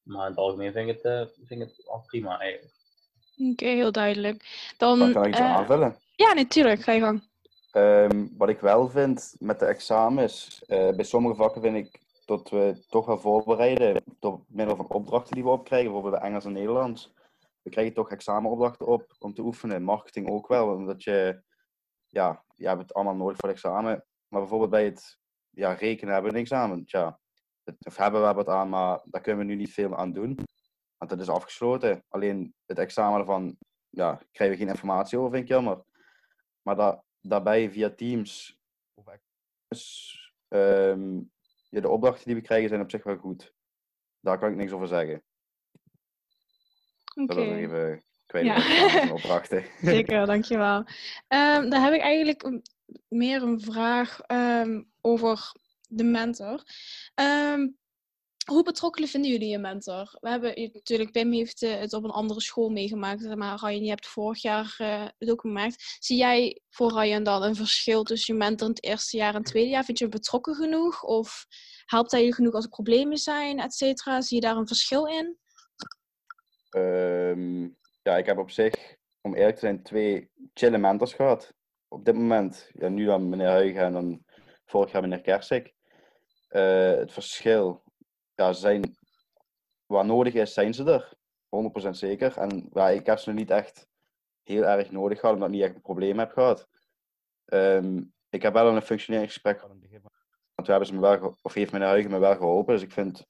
Maar 0.02 0.22
in 0.22 0.30
het 0.30 0.40
algemeen 0.40 0.72
vind 0.72 0.88
ik 0.88 0.94
het, 0.94 1.04
eh, 1.04 1.34
vind 1.46 1.60
ik 1.60 1.68
het 1.76 1.88
al 1.88 2.02
prima 2.06 2.38
eigenlijk. 2.38 2.73
Oké, 3.36 3.66
heel 3.66 3.92
duidelijk. 3.92 4.72
Dan, 4.76 4.98
Dan 4.98 5.12
kan 5.12 5.22
ik 5.22 5.28
iets 5.28 5.38
eh, 5.38 5.56
aanvullen. 5.56 5.96
ja, 6.16 6.32
natuurlijk, 6.32 6.82
ga 6.82 6.92
je 6.92 7.00
gang. 7.00 7.22
Ehm, 7.72 8.26
wat 8.36 8.48
ik 8.48 8.60
wel 8.60 8.88
vind 8.88 9.36
met 9.38 9.58
de 9.58 9.66
examens, 9.66 10.62
eh, 10.66 10.90
bij 10.90 11.04
sommige 11.04 11.34
vakken 11.34 11.62
vind 11.62 11.76
ik 11.76 12.00
dat 12.24 12.50
we 12.50 12.84
toch 12.88 13.06
wel 13.06 13.18
voorbereiden 13.18 14.02
door 14.20 14.44
middel 14.48 14.76
van 14.76 14.88
opdrachten 14.88 15.34
die 15.34 15.44
we 15.44 15.50
opkrijgen, 15.50 15.92
bijvoorbeeld 15.92 16.20
bij 16.20 16.30
Engels 16.30 16.44
en 16.44 16.52
Nederlands. 16.52 17.12
We 17.62 17.70
krijgen 17.70 17.94
toch 17.94 18.10
examenopdrachten 18.10 18.86
op 18.86 19.14
om 19.18 19.34
te 19.34 19.42
oefenen. 19.42 19.82
Marketing 19.82 20.30
ook 20.30 20.48
wel, 20.48 20.68
omdat 20.68 21.02
je, 21.02 21.42
ja, 22.08 22.44
je 22.54 22.66
hebt 22.66 22.80
het 22.80 22.94
allemaal 22.94 23.14
nodig 23.14 23.36
voor 23.36 23.48
het 23.48 23.58
examen. 23.58 24.04
Maar 24.28 24.40
bijvoorbeeld 24.40 24.70
bij 24.70 24.84
het 24.84 25.18
ja, 25.50 25.72
rekenen 25.72 26.12
hebben 26.14 26.32
we 26.32 26.36
een 26.36 26.42
examen. 26.42 26.84
Tja, 26.84 27.18
het, 27.64 27.76
of 27.86 27.96
hebben 27.96 28.26
we 28.26 28.34
wat 28.34 28.48
aan, 28.48 28.68
maar 28.68 29.00
daar 29.04 29.20
kunnen 29.20 29.46
we 29.46 29.52
nu 29.52 29.58
niet 29.58 29.72
veel 29.72 29.96
aan 29.96 30.12
doen. 30.12 30.38
Want 31.04 31.20
het 31.20 31.28
is 31.28 31.34
afgesloten. 31.34 32.04
Alleen 32.08 32.54
het 32.66 32.78
examen 32.78 33.20
ervan, 33.20 33.56
ja, 33.88 34.20
krijgen 34.32 34.56
we 34.58 34.62
geen 34.64 34.72
informatie 34.72 35.18
over, 35.18 35.30
vind 35.30 35.42
ik 35.42 35.48
jammer. 35.48 35.84
Maar 36.62 36.76
da- 36.76 37.02
daarbij 37.20 37.70
via 37.70 37.90
Teams, 37.90 38.58
ehm, 40.48 41.16
ja, 41.68 41.80
de 41.80 41.88
opdrachten 41.88 42.24
die 42.26 42.34
we 42.34 42.40
krijgen 42.40 42.68
zijn 42.68 42.80
op 42.80 42.90
zich 42.90 43.04
wel 43.04 43.16
goed. 43.16 43.52
Daar 44.20 44.38
kan 44.38 44.50
ik 44.50 44.56
niks 44.56 44.72
over 44.72 44.88
zeggen. 44.88 45.22
Oké. 47.14 47.34
Dat 47.34 47.44
ik 47.44 47.50
even 47.50 48.04
kwijt. 48.26 48.46
Ja. 48.46 49.12
opdrachten. 49.12 49.64
Zeker, 49.94 50.26
dankjewel. 50.26 50.84
Ehm 51.28 51.68
dan 51.70 51.82
heb 51.82 51.92
ik 51.92 52.00
eigenlijk 52.00 52.60
meer 53.08 53.42
een 53.42 53.60
vraag 53.60 54.20
ehm, 54.20 54.82
over 55.00 55.52
de 55.88 56.04
mentor. 56.04 56.62
Ehm, 57.14 57.68
hoe 58.44 58.62
betrokken 58.62 59.08
vinden 59.08 59.30
jullie 59.30 59.48
je 59.48 59.58
mentor? 59.58 60.16
We 60.20 60.28
hebben 60.28 60.70
natuurlijk, 60.72 61.12
Pim 61.12 61.32
heeft 61.32 61.62
eh, 61.62 61.78
het 61.78 61.92
op 61.92 62.04
een 62.04 62.10
andere 62.10 62.40
school 62.40 62.68
meegemaakt, 62.68 63.36
maar 63.36 63.58
Ryan, 63.60 63.82
je 63.82 63.88
hebt 63.88 64.06
vorig 64.06 64.42
jaar 64.42 64.74
eh, 64.78 65.06
het 65.18 65.30
ook 65.30 65.40
gemerkt. 65.40 65.96
Zie 65.98 66.16
jij 66.16 66.60
voor 66.70 66.92
Ryan 66.92 67.22
dan 67.22 67.42
een 67.42 67.54
verschil 67.56 68.02
tussen 68.02 68.34
je 68.34 68.40
mentor 68.40 68.68
in 68.68 68.74
het 68.74 68.84
eerste 68.84 69.16
jaar 69.16 69.34
en 69.34 69.40
het 69.40 69.46
tweede 69.46 69.70
jaar? 69.70 69.84
Vind 69.84 69.98
je 69.98 70.04
hem 70.04 70.12
betrokken 70.12 70.54
genoeg? 70.54 71.02
Of 71.02 71.46
helpt 71.86 72.10
hij 72.10 72.24
je 72.24 72.34
genoeg 72.34 72.52
als 72.54 72.64
er 72.64 72.70
problemen 72.70 73.16
zijn, 73.18 73.58
et 73.58 73.74
cetera? 73.74 74.20
Zie 74.20 74.36
je 74.36 74.42
daar 74.46 74.56
een 74.56 74.66
verschil 74.66 75.06
in? 75.06 75.38
Ehm, 76.70 77.62
ja, 78.02 78.16
ik 78.16 78.26
heb 78.26 78.38
op 78.38 78.50
zich, 78.50 78.96
om 79.20 79.34
eerlijk 79.34 79.54
te 79.54 79.60
zijn, 79.60 79.82
twee 79.82 80.30
chille 80.54 80.78
mentors 80.78 81.12
gehad. 81.12 81.52
Op 81.88 82.04
dit 82.04 82.14
moment, 82.14 82.70
ja, 82.72 82.88
nu 82.88 83.04
dan 83.04 83.28
meneer 83.28 83.48
Huigen 83.48 83.82
en 83.82 83.92
dan 83.92 84.24
vorig 84.64 84.92
jaar 84.92 85.02
meneer 85.02 85.20
Kersik. 85.20 85.72
eh, 86.48 86.90
het 86.90 87.12
verschil, 87.12 87.83
ja, 88.34 88.52
zijn, 88.52 88.96
waar 89.86 90.04
nodig 90.04 90.34
is, 90.34 90.52
zijn 90.52 90.74
ze 90.74 90.84
er. 90.84 91.12
100% 91.86 91.90
zeker. 91.90 92.36
En 92.36 92.68
ja, 92.72 92.88
ik 92.88 93.06
heb 93.06 93.18
ze 93.18 93.32
niet 93.32 93.50
echt 93.50 93.86
heel 94.42 94.64
erg 94.64 94.90
nodig 94.90 95.20
gehad, 95.20 95.34
omdat 95.34 95.48
ik 95.48 95.54
niet 95.54 95.64
echt 95.64 95.74
een 95.74 95.80
probleem 95.80 96.18
heb 96.18 96.32
gehad. 96.32 96.68
Ehm, 97.44 98.02
ik 98.28 98.42
heb 98.42 98.52
wel 98.52 98.76
een 98.76 98.82
functionerend 98.82 99.30
gesprek 99.30 99.60
gehad. 99.60 99.76
Want 100.54 100.68
hebben 100.68 100.86
ze 100.86 100.94
me 100.94 101.00
wel, 101.00 101.38
of 101.42 101.54
heeft 101.54 101.72
meneer 101.72 101.88
Huigen 101.88 102.10
me 102.10 102.18
wel 102.18 102.36
geholpen. 102.36 102.74
Dus 102.74 102.82
ik 102.82 102.92
vind 102.92 103.26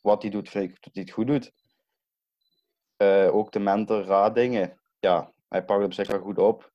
wat 0.00 0.22
hij 0.22 0.30
doet, 0.30 0.48
vind 0.48 0.64
ik 0.70 0.82
dat 0.82 0.94
hij 0.94 1.02
het 1.02 1.12
goed 1.12 1.26
doet. 1.26 1.52
Eh, 2.96 3.34
ook 3.34 3.52
de 3.52 3.58
mentor 3.58 4.04
raad 4.04 4.34
dingen. 4.34 4.80
Ja, 4.98 5.32
hij 5.48 5.64
pakt 5.64 5.80
het 5.80 5.88
op 5.88 5.92
zich 5.92 6.08
wel 6.08 6.20
goed 6.20 6.38
op. 6.38 6.72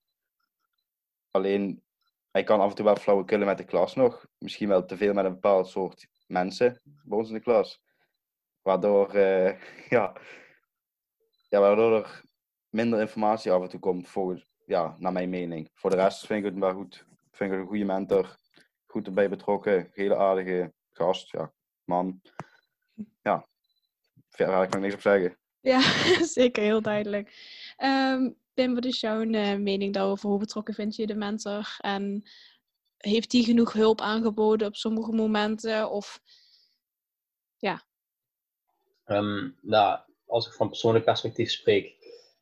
Alleen, 1.31 1.83
hij 2.31 2.43
kan 2.43 2.59
af 2.59 2.69
en 2.69 2.75
toe 2.75 2.85
wel 2.85 2.95
flauwe 2.95 3.25
kullen 3.25 3.45
met 3.45 3.57
de 3.57 3.63
klas 3.63 3.95
nog. 3.95 4.25
Misschien 4.37 4.67
wel 4.67 4.85
te 4.85 4.97
veel 4.97 5.13
met 5.13 5.25
een 5.25 5.33
bepaald 5.33 5.67
soort 5.67 6.07
mensen 6.31 6.81
bij 7.03 7.17
ons 7.17 7.27
in 7.27 7.33
de 7.33 7.39
klas. 7.39 7.81
Waardoor, 8.61 9.15
uh, 9.15 9.61
ja, 9.95 10.15
ja, 11.49 11.59
waardoor 11.59 11.95
er 11.95 12.23
minder 12.69 12.99
informatie 12.99 13.51
af 13.51 13.61
en 13.61 13.69
toe 13.69 13.79
komt, 13.79 14.07
volgens, 14.07 14.45
ja, 14.65 14.95
naar 14.97 15.11
mijn 15.11 15.29
mening. 15.29 15.69
Voor 15.73 15.89
de 15.89 15.95
rest 15.95 16.25
vind 16.25 16.45
ik 16.45 16.51
het 16.51 16.59
wel 16.59 16.73
goed. 16.73 17.05
Vind 17.31 17.51
ik 17.51 17.59
een 17.59 17.67
goede 17.67 17.85
mentor. 17.85 18.37
Goed 18.85 19.07
erbij 19.07 19.29
betrokken. 19.29 19.89
Hele 19.93 20.15
aardige 20.15 20.73
gast, 20.91 21.31
ja, 21.31 21.53
man. 21.83 22.21
Ja, 23.21 23.47
verder 24.29 24.55
kan 24.55 24.65
ik 24.65 24.79
niks 24.79 24.93
op 24.93 25.01
zeggen. 25.01 25.37
Ja, 25.59 25.81
zeker, 26.39 26.63
heel 26.63 26.81
duidelijk. 26.81 27.33
Um, 27.77 28.39
Pim, 28.53 28.73
wat 28.73 28.85
is 28.85 28.99
jouw 28.99 29.21
uh, 29.21 29.55
mening 29.55 29.93
daarover? 29.93 30.29
Hoe 30.29 30.39
betrokken 30.39 30.73
vind 30.73 30.95
je 30.95 31.07
de 31.07 31.15
mentor? 31.15 31.75
En 31.77 32.23
heeft 33.01 33.31
die 33.31 33.43
genoeg 33.43 33.73
hulp 33.73 34.01
aangeboden 34.01 34.67
op 34.67 34.75
sommige 34.75 35.11
momenten? 35.11 35.89
Of 35.89 36.21
ja. 37.57 37.83
Um, 39.05 39.57
nou, 39.61 39.99
als 40.25 40.47
ik 40.47 40.53
van 40.53 40.67
persoonlijk 40.67 41.05
perspectief 41.05 41.51
spreek, 41.51 41.95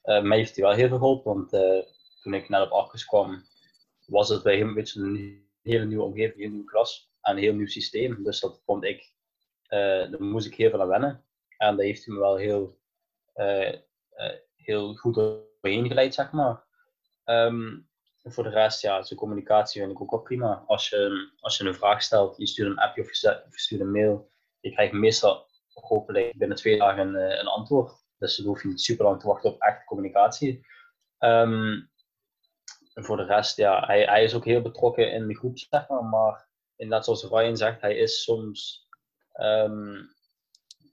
uh, 0.04 0.22
mij 0.22 0.38
heeft 0.38 0.56
hij 0.56 0.66
wel 0.66 0.74
heel 0.74 0.88
veel 0.88 0.98
geholpen. 0.98 1.34
Want 1.34 1.54
uh, 1.54 1.84
toen 2.22 2.34
ik 2.34 2.50
net 2.50 2.62
op 2.62 2.72
Arcus 2.72 3.06
kwam, 3.06 3.46
was 4.06 4.30
het 4.30 4.44
bij 4.44 4.58
hem 4.58 4.68
een 4.68 4.74
beetje 4.74 5.02
een 5.02 5.48
hele 5.62 5.86
nieuwe 5.86 6.04
omgeving, 6.04 6.44
een 6.44 6.52
nieuwe 6.52 6.66
klas 6.66 7.12
en 7.22 7.36
een 7.36 7.42
heel 7.44 7.54
nieuw 7.54 7.68
systeem. 7.68 8.24
Dus 8.24 8.40
dat 8.40 8.62
vond 8.66 8.84
ik, 8.84 9.14
uh, 9.64 9.80
daar 10.12 10.24
moest 10.24 10.46
ik 10.46 10.56
heel 10.56 10.70
veel 10.70 10.82
aan 10.82 10.88
wennen. 10.88 11.26
En 11.58 11.76
daar 11.76 11.86
heeft 11.86 12.06
hij 12.06 12.14
me 12.14 12.20
wel 12.20 12.36
heel, 12.36 12.80
heel 14.56 14.96
goed 14.96 15.16
doorheen 15.16 15.88
geleid, 15.88 16.14
zeg 16.14 16.32
maar. 16.32 16.64
Um, 17.26 17.89
voor 18.32 18.44
de 18.44 18.50
rest, 18.50 18.82
ja, 18.82 19.02
zijn 19.02 19.20
communicatie 19.20 19.82
vind 19.82 19.94
ik 19.94 20.02
ook 20.02 20.12
wel 20.12 20.20
prima. 20.22 20.64
Als 20.68 20.90
je, 20.90 21.32
als 21.40 21.58
je 21.58 21.64
een 21.64 21.76
vraag 21.76 22.02
stelt, 22.02 22.38
je 22.38 22.48
stuurt 22.48 22.70
een 22.70 22.80
appje 22.80 23.02
of 23.02 23.08
je 23.14 23.42
stuurt 23.52 23.82
een 23.82 23.92
mail, 23.92 24.32
je 24.60 24.72
krijgt 24.72 24.94
meestal 24.94 25.48
hopelijk 25.74 26.38
binnen 26.38 26.58
twee 26.58 26.78
dagen 26.78 27.08
een, 27.08 27.40
een 27.40 27.48
antwoord. 27.48 27.92
Dus 28.18 28.36
dan 28.36 28.46
hoef 28.46 28.62
je 28.62 28.68
niet 28.68 28.82
super 28.82 29.06
lang 29.06 29.20
te 29.20 29.28
wachten 29.28 29.50
op 29.50 29.62
echte 29.62 29.86
communicatie. 29.86 30.66
Um, 31.20 31.90
voor 32.94 33.18
de 33.18 33.26
rest, 33.26 33.58
ja, 33.58 33.86
hij, 33.86 34.04
hij 34.04 34.24
is 34.24 34.34
ook 34.34 34.46
heel 34.46 34.62
betrokken 34.62 35.12
in 35.12 35.28
de 35.28 35.36
groep, 35.36 35.58
zeg 35.58 35.88
maar. 35.88 36.04
Maar 36.04 36.48
inderdaad, 36.76 37.06
zoals 37.06 37.24
Ryan 37.24 37.58
zegt, 37.58 37.82
hij 37.82 37.98
is 37.98 38.24
soms 38.24 38.88
um, 39.34 40.10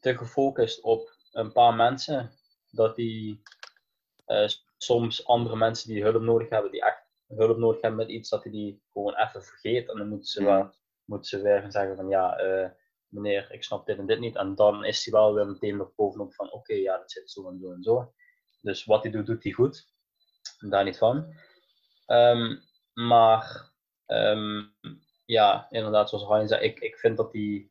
te 0.00 0.16
gefocust 0.16 0.82
op 0.82 1.16
een 1.32 1.52
paar 1.52 1.74
mensen. 1.74 2.30
Dat 2.70 2.96
hij 2.96 3.40
uh, 4.26 4.48
soms 4.76 5.26
andere 5.26 5.56
mensen 5.56 5.88
die 5.88 6.02
hulp 6.02 6.22
nodig 6.22 6.48
hebben, 6.48 6.70
die 6.70 6.82
echt 6.84 6.95
hulp 7.26 7.58
nodig 7.58 7.80
hebben 7.80 8.06
met 8.06 8.14
iets, 8.14 8.28
dat 8.28 8.42
hij 8.42 8.52
die 8.52 8.82
gewoon 8.92 9.14
even 9.16 9.42
vergeet. 9.42 9.88
En 9.88 9.98
dan 9.98 10.08
moeten 10.08 10.28
ze, 10.28 10.44
wel, 10.44 10.74
moeten 11.04 11.28
ze 11.28 11.42
weer 11.42 11.60
gaan 11.60 11.70
zeggen 11.70 11.96
van 11.96 12.08
ja, 12.08 12.40
uh, 12.40 12.68
meneer, 13.08 13.52
ik 13.52 13.64
snap 13.64 13.86
dit 13.86 13.98
en 13.98 14.06
dit 14.06 14.18
niet. 14.18 14.36
En 14.36 14.54
dan 14.54 14.84
is 14.84 15.04
hij 15.04 15.14
wel 15.14 15.34
weer 15.34 15.46
meteen 15.46 15.76
nog 15.76 15.94
bovenop 15.94 16.34
van, 16.34 16.52
oké, 16.52 16.74
ja, 16.74 16.98
dat 16.98 17.10
zit 17.10 17.30
zo 17.30 17.48
en 17.48 17.58
zo 17.58 17.72
en 17.72 17.82
zo. 17.82 18.12
Dus 18.60 18.84
wat 18.84 19.02
hij 19.02 19.12
doet, 19.12 19.26
doet 19.26 19.42
hij 19.42 19.52
goed. 19.52 19.94
Daar 20.58 20.84
niet 20.84 20.98
van. 20.98 21.34
Um, 22.06 22.60
maar, 22.92 23.72
um, 24.06 24.74
ja, 25.24 25.66
inderdaad, 25.70 26.08
zoals 26.08 26.26
Ryan 26.28 26.48
zei, 26.48 26.64
ik, 26.64 26.80
ik 26.80 26.96
vind 26.96 27.16
dat 27.16 27.32
hij 27.32 27.70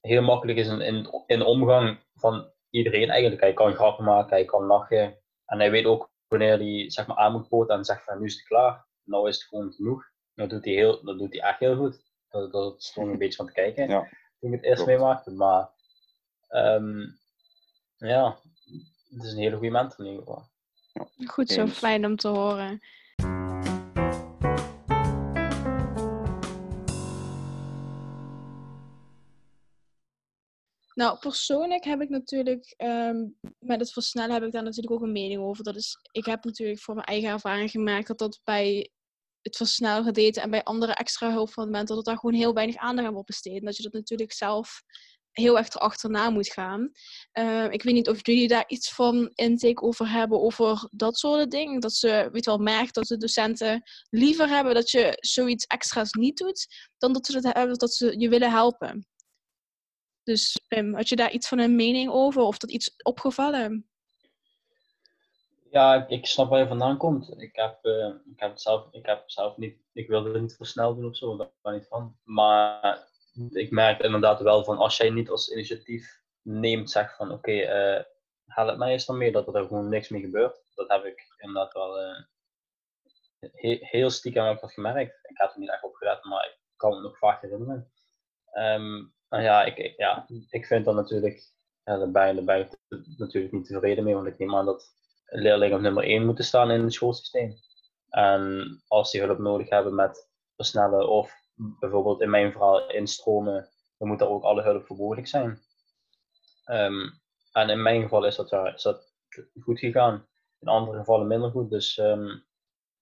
heel 0.00 0.22
makkelijk 0.22 0.58
is 0.58 0.68
in, 0.68 0.80
in, 0.80 1.24
in 1.26 1.42
omgang 1.42 2.04
van 2.14 2.52
iedereen 2.70 3.10
eigenlijk. 3.10 3.40
Hij 3.40 3.52
kan 3.52 3.74
grappen 3.74 4.04
maken, 4.04 4.36
hij 4.36 4.44
kan 4.44 4.64
lachen. 4.64 5.18
En 5.44 5.58
hij 5.58 5.70
weet 5.70 5.84
ook 5.84 6.12
wanneer 6.38 6.58
hij 6.58 6.90
zeg 6.90 7.06
maar, 7.06 7.16
aan 7.16 7.32
moet 7.32 7.48
poten 7.48 7.76
en 7.76 7.84
zegt 7.84 8.04
van 8.04 8.18
nu 8.18 8.24
is 8.24 8.34
het 8.34 8.46
klaar. 8.46 8.86
Nou 9.04 9.28
is 9.28 9.36
het 9.36 9.44
gewoon 9.44 9.72
genoeg. 9.72 10.04
Dat 10.34 10.50
doet 10.50 10.64
hij, 10.64 10.74
heel, 10.74 11.04
dat 11.04 11.18
doet 11.18 11.32
hij 11.32 11.42
echt 11.48 11.58
heel 11.58 11.76
goed. 11.76 12.02
Dat, 12.28 12.52
dat 12.52 12.78
is 12.78 12.90
gewoon 12.90 13.10
een 13.10 13.18
beetje 13.18 13.36
van 13.36 13.46
te 13.46 13.52
kijken. 13.52 13.88
Ja 13.88 14.08
toen 14.44 14.52
ik 14.52 14.60
het 14.60 14.70
eerst 14.70 14.86
meemaakte. 14.86 15.30
Maar 15.30 15.68
um, 16.48 17.18
ja, 17.96 18.38
het 19.10 19.24
is 19.24 19.32
een 19.32 19.38
hele 19.38 19.56
goede 19.56 19.70
mentor 19.70 20.04
in 20.04 20.10
ieder 20.10 20.26
geval. 20.26 20.48
Goed 21.26 21.48
zo, 21.48 21.66
fijn 21.66 22.06
om 22.06 22.16
te 22.16 22.28
horen. 22.28 22.82
Nou, 30.94 31.18
persoonlijk 31.18 31.84
heb 31.84 32.00
ik 32.00 32.08
natuurlijk, 32.08 32.74
um, 32.76 33.38
met 33.58 33.80
het 33.80 33.92
versnellen 33.92 34.34
heb 34.34 34.42
ik 34.42 34.52
daar 34.52 34.62
natuurlijk 34.62 34.94
ook 34.94 35.02
een 35.02 35.12
mening 35.12 35.40
over. 35.40 35.64
Dat 35.64 35.76
is, 35.76 35.98
ik 36.12 36.24
heb 36.24 36.44
natuurlijk 36.44 36.80
voor 36.80 36.94
mijn 36.94 37.06
eigen 37.06 37.28
ervaring 37.28 37.70
gemerkt 37.70 38.06
dat 38.06 38.18
dat 38.18 38.40
bij 38.44 38.90
het 39.40 39.56
versnellen 39.56 40.14
daten 40.14 40.42
en 40.42 40.50
bij 40.50 40.62
andere 40.62 40.94
extra 40.94 41.30
hulp 41.30 41.52
van 41.52 41.70
mensen, 41.70 41.96
dat 41.96 42.04
daar 42.04 42.18
gewoon 42.18 42.34
heel 42.34 42.54
weinig 42.54 42.76
aandacht 42.76 43.06
aan 43.06 43.12
wordt 43.12 43.28
besteed. 43.28 43.58
En 43.58 43.64
dat 43.64 43.76
je 43.76 43.82
dat 43.82 43.92
natuurlijk 43.92 44.32
zelf 44.32 44.82
heel 45.30 45.58
erg 45.58 45.68
achterna 45.68 46.30
moet 46.30 46.52
gaan. 46.52 46.90
Uh, 47.38 47.64
ik 47.70 47.82
weet 47.82 47.94
niet 47.94 48.08
of 48.08 48.26
jullie 48.26 48.48
daar 48.48 48.64
iets 48.66 48.92
van 48.92 49.30
intake 49.34 49.82
over 49.82 50.10
hebben, 50.10 50.40
over 50.40 50.88
dat 50.90 51.18
soort 51.18 51.50
dingen. 51.50 51.80
Dat 51.80 51.94
ze, 51.94 52.28
weet 52.32 52.46
wel, 52.46 52.58
merkt 52.58 52.94
dat 52.94 53.06
de 53.06 53.16
docenten 53.16 53.82
liever 54.10 54.48
hebben 54.48 54.74
dat 54.74 54.90
je 54.90 55.16
zoiets 55.20 55.64
extra's 55.64 56.12
niet 56.12 56.36
doet, 56.36 56.66
dan 56.98 57.12
dat 57.12 57.26
ze 57.26 57.36
het 57.36 57.52
hebben 57.52 57.78
dat 57.78 57.94
ze 57.94 58.18
je 58.18 58.28
willen 58.28 58.50
helpen. 58.50 59.06
Dus 60.24 60.60
Pim, 60.68 60.94
had 60.94 61.08
je 61.08 61.16
daar 61.16 61.30
iets 61.30 61.48
van 61.48 61.58
een 61.58 61.76
mening 61.76 62.10
over 62.10 62.42
of 62.42 62.58
dat 62.58 62.70
iets 62.70 62.94
opgevallen? 63.02 63.88
Ja, 65.70 66.08
ik, 66.08 66.26
snap 66.26 66.48
waar 66.48 66.58
je 66.58 66.66
vandaan 66.66 66.96
komt. 66.96 67.40
Ik 67.40 67.56
heb, 67.56 67.78
uh, 67.82 68.06
ik 68.06 68.40
heb 68.40 68.50
het 68.50 68.60
zelf, 68.60 68.86
ik 68.90 69.06
heb 69.06 69.22
zelf 69.26 69.56
niet, 69.56 69.76
ik 69.92 70.08
wilde 70.08 70.32
het 70.32 70.40
niet 70.40 70.56
voor 70.56 70.66
snel 70.66 70.94
doen 70.94 71.06
of 71.06 71.16
zo, 71.16 71.36
daar 71.62 71.74
niet 71.74 71.88
van. 71.88 72.16
Maar 72.22 73.08
ik 73.50 73.70
merk 73.70 74.00
inderdaad 74.00 74.40
wel 74.40 74.64
van 74.64 74.78
als 74.78 74.96
jij 74.96 75.10
niet 75.10 75.30
als 75.30 75.48
initiatief 75.48 76.22
neemt, 76.42 76.90
zeg 76.90 77.16
van 77.16 77.30
oké, 77.30 77.50
okay, 77.50 77.96
uh, 77.96 78.04
haal 78.46 78.66
het 78.66 78.78
mij 78.78 78.92
eens 78.92 79.06
dan 79.06 79.18
mee, 79.18 79.32
dat 79.32 79.54
er 79.54 79.66
gewoon 79.66 79.88
niks 79.88 80.08
mee 80.08 80.20
gebeurt. 80.20 80.62
Dat 80.74 80.88
heb 80.88 81.04
ik 81.04 81.34
inderdaad 81.38 81.72
wel 81.72 81.96
he 83.52 83.78
heel 83.80 84.10
stiekem 84.10 84.44
heb 84.44 84.54
ik 84.54 84.60
dat 84.60 84.72
gemerkt. 84.72 85.18
Ik 85.22 85.38
had 85.38 85.52
er 85.52 85.60
niet 85.60 85.70
echt 85.70 85.82
op 85.82 85.94
gelet, 85.94 86.24
maar 86.24 86.44
ik 86.44 86.58
kan 86.76 86.92
het 86.92 87.02
nog 87.02 87.18
vaak 87.18 87.42
herinneren. 87.42 87.92
Um, 88.52 89.13
ja, 89.42 89.64
ik, 89.64 89.94
ja, 89.96 90.26
ik 90.50 90.66
vind 90.66 90.84
dat 90.84 90.94
natuurlijk, 90.94 91.52
daar 91.84 92.10
ben, 92.10 92.44
daar 92.44 92.58
ik 92.58 92.78
natuurlijk 93.16 93.52
niet 93.52 93.66
tevreden 93.66 94.04
mee, 94.04 94.14
want 94.14 94.26
ik 94.26 94.38
neem 94.38 94.54
aan 94.54 94.64
dat 94.64 94.92
leerlingen 95.24 95.76
op 95.76 95.82
nummer 95.82 96.04
1 96.04 96.26
moeten 96.26 96.44
staan 96.44 96.70
in 96.70 96.82
het 96.82 96.92
schoolsysteem. 96.92 97.54
En 98.08 98.82
als 98.86 99.10
die 99.10 99.20
hulp 99.20 99.38
nodig 99.38 99.68
hebben 99.68 99.94
met 99.94 100.28
versnellen 100.56 101.08
of 101.08 101.32
bijvoorbeeld 101.54 102.20
in 102.20 102.30
mijn 102.30 102.52
verhaal 102.52 102.90
instromen, 102.90 103.68
dan 103.98 104.08
moet 104.08 104.20
er 104.20 104.28
ook 104.28 104.42
alle 104.42 104.62
hulp 104.62 104.86
voor 104.86 104.96
mogelijk 104.96 105.26
zijn. 105.26 105.62
Um, 106.66 107.22
en 107.52 107.68
in 107.68 107.82
mijn 107.82 108.02
geval 108.02 108.26
is 108.26 108.36
dat, 108.36 108.50
ja, 108.50 108.74
is 108.74 108.82
dat 108.82 109.12
goed 109.60 109.78
gegaan. 109.78 110.26
In 110.60 110.68
andere 110.68 110.98
gevallen 110.98 111.26
minder 111.26 111.50
goed. 111.50 111.70
Dus 111.70 111.98
um, 111.98 112.44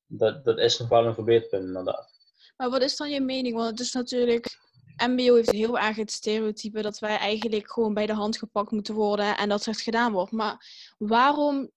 dat, 0.07 0.45
dat 0.45 0.59
is 0.59 0.79
nog 0.79 0.89
wel 0.89 1.07
een 1.07 1.15
verbeterpunt 1.15 1.65
inderdaad. 1.65 2.11
Maar 2.57 2.71
wat 2.71 2.83
is 2.83 2.97
dan 2.97 3.11
je 3.11 3.21
mening? 3.21 3.55
Want 3.57 3.71
het 3.71 3.81
is 3.81 3.93
natuurlijk 3.93 4.59
MBO 4.97 5.35
heeft 5.35 5.51
heel 5.51 5.79
erg 5.79 5.97
het 5.97 6.13
stereotype 6.13 6.83
dat 6.83 6.99
wij 6.99 7.17
eigenlijk 7.17 7.73
gewoon 7.73 7.95
bij 7.95 8.07
de 8.07 8.15
hand 8.15 8.39
gepakt 8.39 8.71
moeten 8.71 8.95
worden 8.95 9.37
en 9.37 9.49
dat 9.49 9.65
het 9.65 9.81
gedaan 9.81 10.13
wordt. 10.13 10.33
Maar 10.33 10.67
waarom 10.99 11.71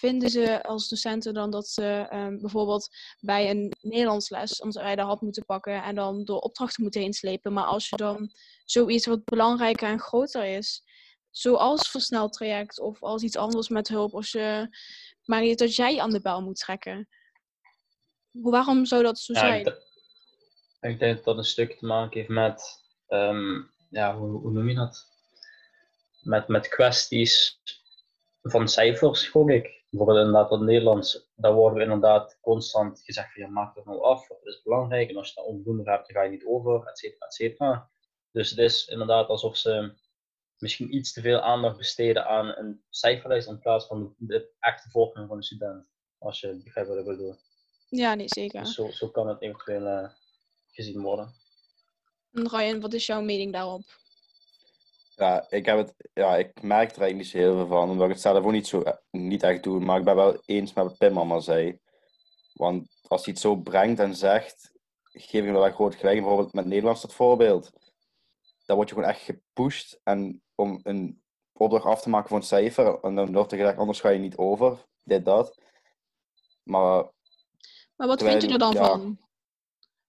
vinden 0.00 0.30
ze 0.30 0.62
als 0.62 0.88
docenten 0.88 1.34
dan 1.34 1.50
dat 1.50 1.68
ze 1.68 2.08
um, 2.12 2.40
bijvoorbeeld 2.40 2.88
bij 3.20 3.50
een 3.50 3.72
Nederlands 3.80 4.30
les 4.30 4.60
ons 4.60 4.76
bij 4.76 4.96
de 4.96 5.02
hand 5.02 5.20
moeten 5.20 5.44
pakken 5.44 5.82
en 5.82 5.94
dan 5.94 6.24
door 6.24 6.38
opdrachten 6.38 6.82
moeten 6.82 7.02
inslepen. 7.02 7.52
Maar 7.52 7.64
als 7.64 7.88
je 7.88 7.96
dan 7.96 8.30
zoiets 8.64 9.06
wat 9.06 9.24
belangrijker 9.24 9.88
en 9.88 10.00
groter 10.00 10.44
is, 10.44 10.82
zoals 11.30 11.90
versneld 11.90 12.32
traject 12.32 12.80
of 12.80 13.02
als 13.02 13.22
iets 13.22 13.36
anders 13.36 13.68
met 13.68 13.88
hulp, 13.88 14.14
als 14.14 14.32
je, 14.32 14.76
maar 15.24 15.40
niet 15.40 15.58
dat 15.58 15.76
jij 15.76 16.00
aan 16.00 16.10
de 16.10 16.20
bel 16.20 16.42
moet 16.42 16.58
trekken. 16.58 17.08
Waarom 18.30 18.84
zou 18.84 19.02
dat 19.02 19.18
zo 19.18 19.34
zijn? 19.34 19.74
Ik, 20.80 20.98
denk 20.98 21.16
dat 21.16 21.24
dat 21.24 21.36
een 21.36 21.44
stuk 21.44 21.78
te 21.78 21.86
maken 21.86 22.18
heeft 22.18 22.28
met, 22.28 22.62
um, 23.08 23.70
ja, 23.90 24.16
hoe, 24.16 24.40
hoe 24.40 24.52
noem 24.52 24.68
je 24.68 24.74
dat? 24.74 25.08
Met, 26.20 26.48
met 26.48 26.68
kwesties 26.68 27.60
van 28.42 28.68
cijfers, 28.68 29.28
gok 29.28 29.50
ik 29.50 29.80
bijvoorbeeld 29.90 30.26
inderdaad 30.26 30.50
het 30.50 30.60
Nederlands, 30.60 31.30
daar 31.34 31.52
worden 31.52 31.78
we 31.78 31.84
inderdaad 31.84 32.38
constant 32.40 33.02
gezegd 33.04 33.32
van 33.32 33.42
ja, 33.42 33.48
maak 33.48 33.74
het 33.74 33.84
nou 33.84 34.02
af, 34.02 34.26
dat 34.28 34.38
is 34.42 34.62
belangrijk. 34.62 35.10
En 35.10 35.16
als 35.16 35.28
je 35.28 35.34
daar 35.34 35.44
onvoldoende 35.44 35.90
hebt, 35.90 36.06
dan 36.06 36.16
ga 36.16 36.22
je 36.22 36.30
niet 36.30 36.44
over, 36.44 36.86
et 36.86 36.98
cetera, 36.98 37.26
et 37.26 37.34
cetera. 37.34 37.90
Dus 38.32 38.50
het 38.50 38.58
is 38.58 38.86
inderdaad 38.86 39.28
alsof 39.28 39.56
ze 39.56 39.92
misschien 40.58 40.94
iets 40.94 41.12
te 41.12 41.20
veel 41.20 41.40
aandacht 41.40 41.76
besteden 41.76 42.26
aan 42.26 42.56
een 42.56 42.82
cijferlijst 42.88 43.48
in 43.48 43.58
plaats 43.58 43.86
van 43.86 44.14
de, 44.18 44.50
echte 44.58 44.90
volging 44.90 45.28
van 45.28 45.36
de 45.36 45.44
student. 45.44 45.88
Als 46.18 46.40
je 46.40 46.60
begrijpt 46.64 46.90
wat 46.90 46.98
ik 46.98 47.04
bedoel. 47.04 47.36
Ja, 47.88 48.14
nee, 48.14 48.28
zeker. 48.28 48.60
Dus 48.60 48.74
zo, 48.74 48.90
zo 48.90 49.08
kan 49.08 49.28
het 49.28 49.40
eventueel 49.40 49.86
uh, 49.86 50.10
gezien 50.70 51.00
worden. 51.00 51.34
En 52.32 52.48
Ryan, 52.48 52.80
wat 52.80 52.92
is 52.92 53.06
jouw 53.06 53.20
mening 53.20 53.52
daarop? 53.52 53.82
Ja, 55.16 55.46
ik, 55.50 55.66
heb 55.66 55.76
het, 55.76 55.94
ja, 56.12 56.36
ik 56.36 56.62
merk 56.62 56.90
er 56.90 57.00
eigenlijk 57.00 57.16
niet 57.16 57.26
zo 57.26 57.38
heel 57.38 57.56
veel 57.56 57.66
van, 57.66 57.90
omdat 57.90 58.06
ik 58.06 58.12
het 58.12 58.20
zelf 58.20 58.44
ook 58.44 58.52
niet, 58.52 58.66
zo, 58.66 58.82
niet 59.10 59.42
echt 59.42 59.62
doe. 59.62 59.80
Maar 59.80 59.98
ik 59.98 60.04
ben 60.04 60.16
wel 60.16 60.42
eens 60.46 60.72
met 60.72 60.84
wat 60.84 60.98
Pim 60.98 61.16
allemaal 61.16 61.40
zei. 61.40 61.78
Want 62.52 62.88
als 63.08 63.24
hij 63.24 63.32
het 63.32 63.42
zo 63.42 63.56
brengt 63.56 64.00
en 64.00 64.16
zegt, 64.16 64.72
geef 65.12 65.40
ik 65.40 65.44
hem 65.44 65.52
wel 65.52 65.72
groot 65.72 65.94
gelijk. 65.94 66.18
Bijvoorbeeld 66.18 66.52
met 66.52 66.66
Nederlands 66.66 67.00
dat 67.00 67.14
voorbeeld. 67.14 67.72
Dan 68.64 68.76
word 68.76 68.88
je 68.88 68.94
gewoon 68.94 69.10
echt 69.10 69.22
gepusht 69.22 70.00
en 70.02 70.42
om 70.54 70.80
een 70.82 71.22
opdracht 71.52 71.84
af 71.84 72.00
te 72.00 72.08
maken 72.08 72.28
voor 72.28 72.36
een 72.38 72.42
cijfer. 72.42 73.00
En 73.00 73.14
dan 73.14 73.32
wordt 73.32 73.52
er 73.52 73.58
gezegd, 73.58 73.78
anders 73.78 74.00
ga 74.00 74.08
je 74.08 74.18
niet 74.18 74.36
over. 74.36 74.86
Dit, 75.02 75.24
dat. 75.24 75.60
Maar... 76.62 77.12
Maar 77.96 78.06
wat 78.08 78.22
vind 78.22 78.42
je 78.42 78.48
er 78.48 78.58
dan 78.58 78.74
van? 78.74 79.18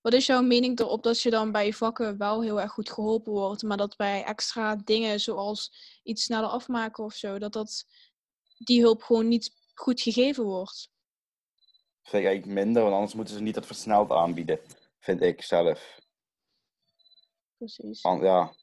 Wat 0.02 0.14
is 0.14 0.26
jouw 0.26 0.42
mening 0.42 0.80
erop 0.80 1.04
dat 1.04 1.22
je 1.22 1.30
dan 1.30 1.52
bij 1.52 1.66
je 1.66 1.74
vakken 1.74 2.18
wel 2.18 2.42
heel 2.42 2.62
erg 2.62 2.72
goed 2.72 2.92
geholpen 2.92 3.32
wordt, 3.32 3.64
maar 3.64 3.78
dat 3.78 3.98
bij 3.98 4.24
extra 4.24 4.76
dingen 4.76 5.20
zoals 5.20 5.74
iets 6.04 6.24
sneller 6.24 6.50
afmaken 6.50 7.04
of 7.04 7.14
zo, 7.14 7.40
dat, 7.40 7.54
dat 7.54 7.86
die 8.58 8.82
hulp 8.82 9.02
gewoon 9.02 9.28
niet 9.28 9.56
goed 9.74 10.02
gegeven 10.02 10.44
wordt? 10.44 10.90
Vind 12.04 12.24
ik 12.24 12.30
eigenlijk 12.30 12.60
minder, 12.60 12.82
want 12.82 12.96
anders 12.96 13.14
moeten 13.14 13.34
ze 13.36 13.42
niet 13.42 13.56
dat 13.56 13.66
versneld 13.66 14.12
aanbieden, 14.12 14.60
vind 15.00 15.22
ik 15.22 15.42
zelf. 15.42 16.00
Precies. 17.58 18.02
ja, 18.02 18.54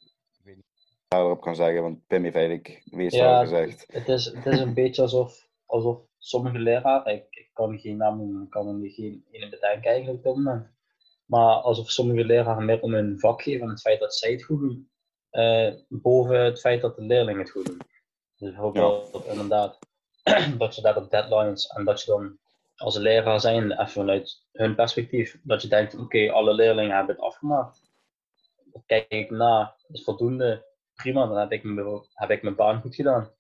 daarop 1.09 1.41
kan 1.41 1.57
zeggen, 1.57 1.83
want 1.83 2.07
Pim 2.07 2.23
heeft 2.23 2.37
eigenlijk 2.37 2.83
meestal 2.85 3.21
ja, 3.21 3.41
gezegd. 3.41 3.85
Het 3.93 4.09
is, 4.09 4.25
het 4.25 4.47
is 4.47 4.59
een 4.59 4.75
beetje 4.83 5.03
alsof, 5.03 5.49
alsof 5.67 6.01
sommige 6.19 6.59
leraren, 6.59 7.15
ik, 7.15 7.27
ik 7.31 7.51
kan 7.53 7.79
geen 7.79 7.97
naam 7.97 8.17
noemen, 8.17 8.43
ik 8.43 8.51
kan 8.51 8.83
er 8.83 8.91
geen 8.91 9.25
ene 9.31 9.49
bedenken 9.49 9.91
eigenlijk 9.91 10.19
op 10.19 10.25
dit 10.25 10.45
moment, 10.45 10.77
maar 11.29 11.55
alsof 11.55 11.91
sommige 11.91 12.25
leraren 12.25 12.65
meer 12.65 12.81
om 12.81 12.95
hun 12.95 13.19
vak 13.19 13.43
geven 13.43 13.63
en 13.63 13.71
het 13.71 13.81
feit 13.81 14.01
dat 14.01 14.15
zij 14.15 14.33
het 14.33 14.45
goed 14.45 14.61
doen, 14.61 14.91
uh, 15.33 15.73
boven 15.89 16.45
het 16.45 16.61
feit 16.61 16.81
dat 16.81 16.97
de 16.97 17.03
leerlingen 17.03 17.41
het 17.41 17.51
goed 17.51 17.67
doen. 17.67 17.79
Dus 18.37 18.51
bijvoorbeeld 18.51 19.25
ja. 19.25 19.33
inderdaad, 19.33 19.79
dat 20.59 20.75
je 20.75 20.83
daar 20.83 20.97
op 20.97 21.11
deadlines 21.11 21.67
en 21.67 21.85
dat 21.85 22.01
je 22.03 22.11
dan 22.11 22.39
als 22.77 22.97
leraar 22.97 23.41
zijn, 23.41 23.73
even 23.73 23.89
vanuit 23.89 24.47
hun 24.53 24.75
perspectief, 24.75 25.41
dat 25.43 25.63
je 25.63 25.69
denkt, 25.69 25.99
oké, 25.99 26.31
alle 26.31 26.55
leerlingen 26.55 26.97
hebben 26.97 27.15
het 27.15 27.25
afgemaakt. 27.25 27.83
Dan 28.73 28.83
kijk 28.87 29.09
ik 29.09 29.31
na, 29.31 29.77
is 29.89 30.05
voldoende, 30.05 30.67
prima, 30.95 31.27
dan 31.27 31.37
heb 31.37 31.53
ik, 31.53 31.65
mijn, 31.65 32.03
heb 32.13 32.31
ik 32.31 32.43
mijn 32.43 32.55
baan 32.55 32.81
goed 32.81 32.95
gedaan. 32.95 33.31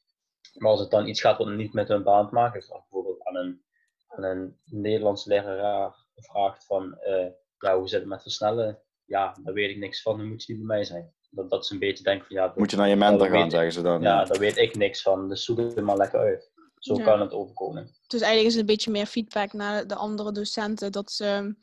Maar 0.54 0.70
als 0.70 0.80
het 0.80 0.90
dan 0.90 1.06
iets 1.06 1.20
gaat 1.20 1.38
wat 1.38 1.48
niet 1.48 1.72
met 1.72 1.88
hun 1.88 2.02
baan 2.02 2.28
te 2.28 2.34
maken 2.34 2.52
heeft, 2.52 2.68
bijvoorbeeld 2.68 3.24
aan 3.24 3.36
een, 3.36 3.62
aan 4.06 4.24
een 4.24 4.58
Nederlands 4.64 5.24
leraar 5.24 5.94
vraagt 6.14 6.66
van, 6.66 6.98
uh, 7.06 7.26
ja, 7.58 7.78
hoe 7.78 7.88
zit 7.88 8.00
het 8.00 8.08
met 8.08 8.22
versnellen? 8.22 8.82
Ja, 9.04 9.36
daar 9.42 9.54
weet 9.54 9.70
ik 9.70 9.78
niks 9.78 10.02
van, 10.02 10.16
dan 10.16 10.28
moet 10.28 10.44
je 10.44 10.52
niet 10.52 10.66
bij 10.66 10.76
mij 10.76 10.84
zijn. 10.84 11.12
Dat, 11.30 11.50
dat 11.50 11.66
ze 11.66 11.72
een 11.72 11.78
beetje 11.78 12.04
denken 12.04 12.26
van, 12.26 12.36
ja... 12.36 12.52
moet 12.56 12.70
je 12.70 12.76
naar 12.76 12.88
je 12.88 12.96
mentor 12.96 13.28
gaan, 13.28 13.50
zeggen 13.50 13.72
ze 13.72 13.82
dan. 13.82 14.02
Ja, 14.02 14.24
daar 14.24 14.38
weet 14.38 14.56
ik 14.56 14.76
niks 14.76 15.02
van, 15.02 15.28
dus 15.28 15.44
zoek 15.44 15.58
het 15.58 15.80
maar 15.80 15.96
lekker 15.96 16.20
uit. 16.20 16.52
Zo 16.78 16.96
kan 16.96 17.20
het 17.20 17.32
overkomen. 17.32 17.90
Dus 18.06 18.20
eigenlijk 18.20 18.46
is 18.46 18.52
het 18.52 18.60
een 18.60 18.74
beetje 18.74 18.90
meer 18.90 19.06
feedback 19.06 19.52
naar 19.52 19.86
de 19.86 19.94
andere 19.94 20.32
docenten. 20.32 20.92
Dat, 20.92 21.12
ze, 21.12 21.56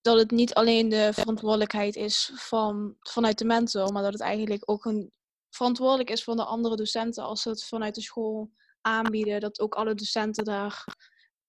dat 0.00 0.18
het 0.18 0.30
niet 0.30 0.54
alleen 0.54 0.88
de 0.88 1.10
verantwoordelijkheid 1.12 1.96
is 1.96 2.30
van, 2.34 2.96
vanuit 3.00 3.38
de 3.38 3.44
mentor, 3.44 3.92
maar 3.92 4.02
dat 4.02 4.12
het 4.12 4.22
eigenlijk 4.22 4.62
ook 4.70 4.84
een 4.84 5.12
verantwoordelijk 5.50 6.10
is 6.10 6.24
van 6.24 6.36
de 6.36 6.44
andere 6.44 6.76
docenten 6.76 7.24
als 7.24 7.42
ze 7.42 7.48
het 7.48 7.64
vanuit 7.64 7.94
de 7.94 8.00
school 8.00 8.50
aanbieden. 8.80 9.40
Dat 9.40 9.60
ook 9.60 9.74
alle 9.74 9.94
docenten 9.94 10.44
daar 10.44 10.84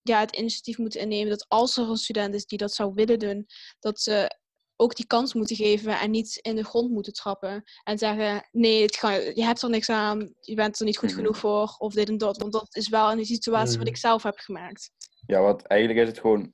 ja, 0.08 0.20
het 0.20 0.36
initiatief 0.36 0.78
moeten 0.78 1.00
innemen. 1.00 1.30
Dat 1.30 1.46
als 1.48 1.78
er 1.78 1.90
een 1.90 1.98
student 1.98 2.34
is 2.34 2.46
die 2.46 2.58
dat 2.58 2.74
zou 2.74 2.94
willen 2.94 3.20
doen, 3.20 3.46
dat 3.80 4.00
ze 4.00 4.36
ook 4.76 4.96
die 4.96 5.08
kans 5.08 5.34
moeten 5.34 5.56
geven 5.56 6.00
en 6.00 6.12
niet 6.12 6.40
in 6.42 6.56
de 6.56 6.64
grond 6.64 6.92
moeten 6.92 7.14
trappen. 7.14 7.64
En 7.84 7.98
zeggen, 7.98 8.48
nee, 8.52 8.82
het 8.82 8.96
ga, 8.96 9.12
je 9.12 9.44
hebt 9.44 9.62
er 9.62 9.70
niks 9.70 9.90
aan, 9.90 10.34
je 10.40 10.56
bent 10.56 10.80
er 10.80 10.86
niet 10.86 10.98
goed 10.98 11.10
mhm. 11.10 11.18
genoeg 11.18 11.38
voor, 11.38 11.76
of 11.78 11.94
dit 11.94 12.10
en 12.10 12.18
dat. 12.18 12.38
Want 12.38 12.52
dat 12.52 12.76
is 12.76 12.90
wel 12.90 13.12
een 13.12 13.26
situatie 13.26 13.78
wat 13.78 13.86
mhm. 13.86 13.88
ik 13.88 13.98
zelf 13.98 14.24
heb 14.24 14.38
gemerkt. 14.38 14.92
Ja, 15.26 15.42
wat 15.42 15.62
eigenlijk 15.62 16.02
is 16.02 16.08
het 16.08 16.20
gewoon, 16.20 16.54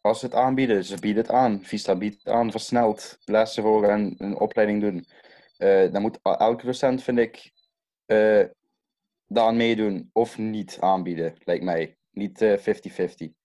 als 0.00 0.18
ze 0.20 0.26
het 0.26 0.34
aanbieden, 0.34 0.84
ze 0.84 0.98
bieden 0.98 1.22
het 1.22 1.32
aan. 1.32 1.64
Vista 1.64 1.96
biedt 1.96 2.26
aan, 2.28 2.50
versneld 2.50 3.16
lessen 3.24 3.62
voor 3.62 3.84
en 3.84 4.14
een 4.16 4.38
opleiding 4.38 4.80
doen. 4.80 5.06
Uh, 5.58 5.92
dan 5.92 6.02
moet 6.02 6.18
elke 6.22 6.66
docent, 6.66 7.02
vind 7.02 7.18
ik, 7.18 7.50
uh, 8.06 8.44
daaraan 9.26 9.56
meedoen 9.56 10.10
of 10.12 10.38
niet 10.38 10.76
aanbieden, 10.80 11.34
lijkt 11.44 11.64
mij. 11.64 11.96
Niet 12.12 12.44
50-50. 12.44 13.40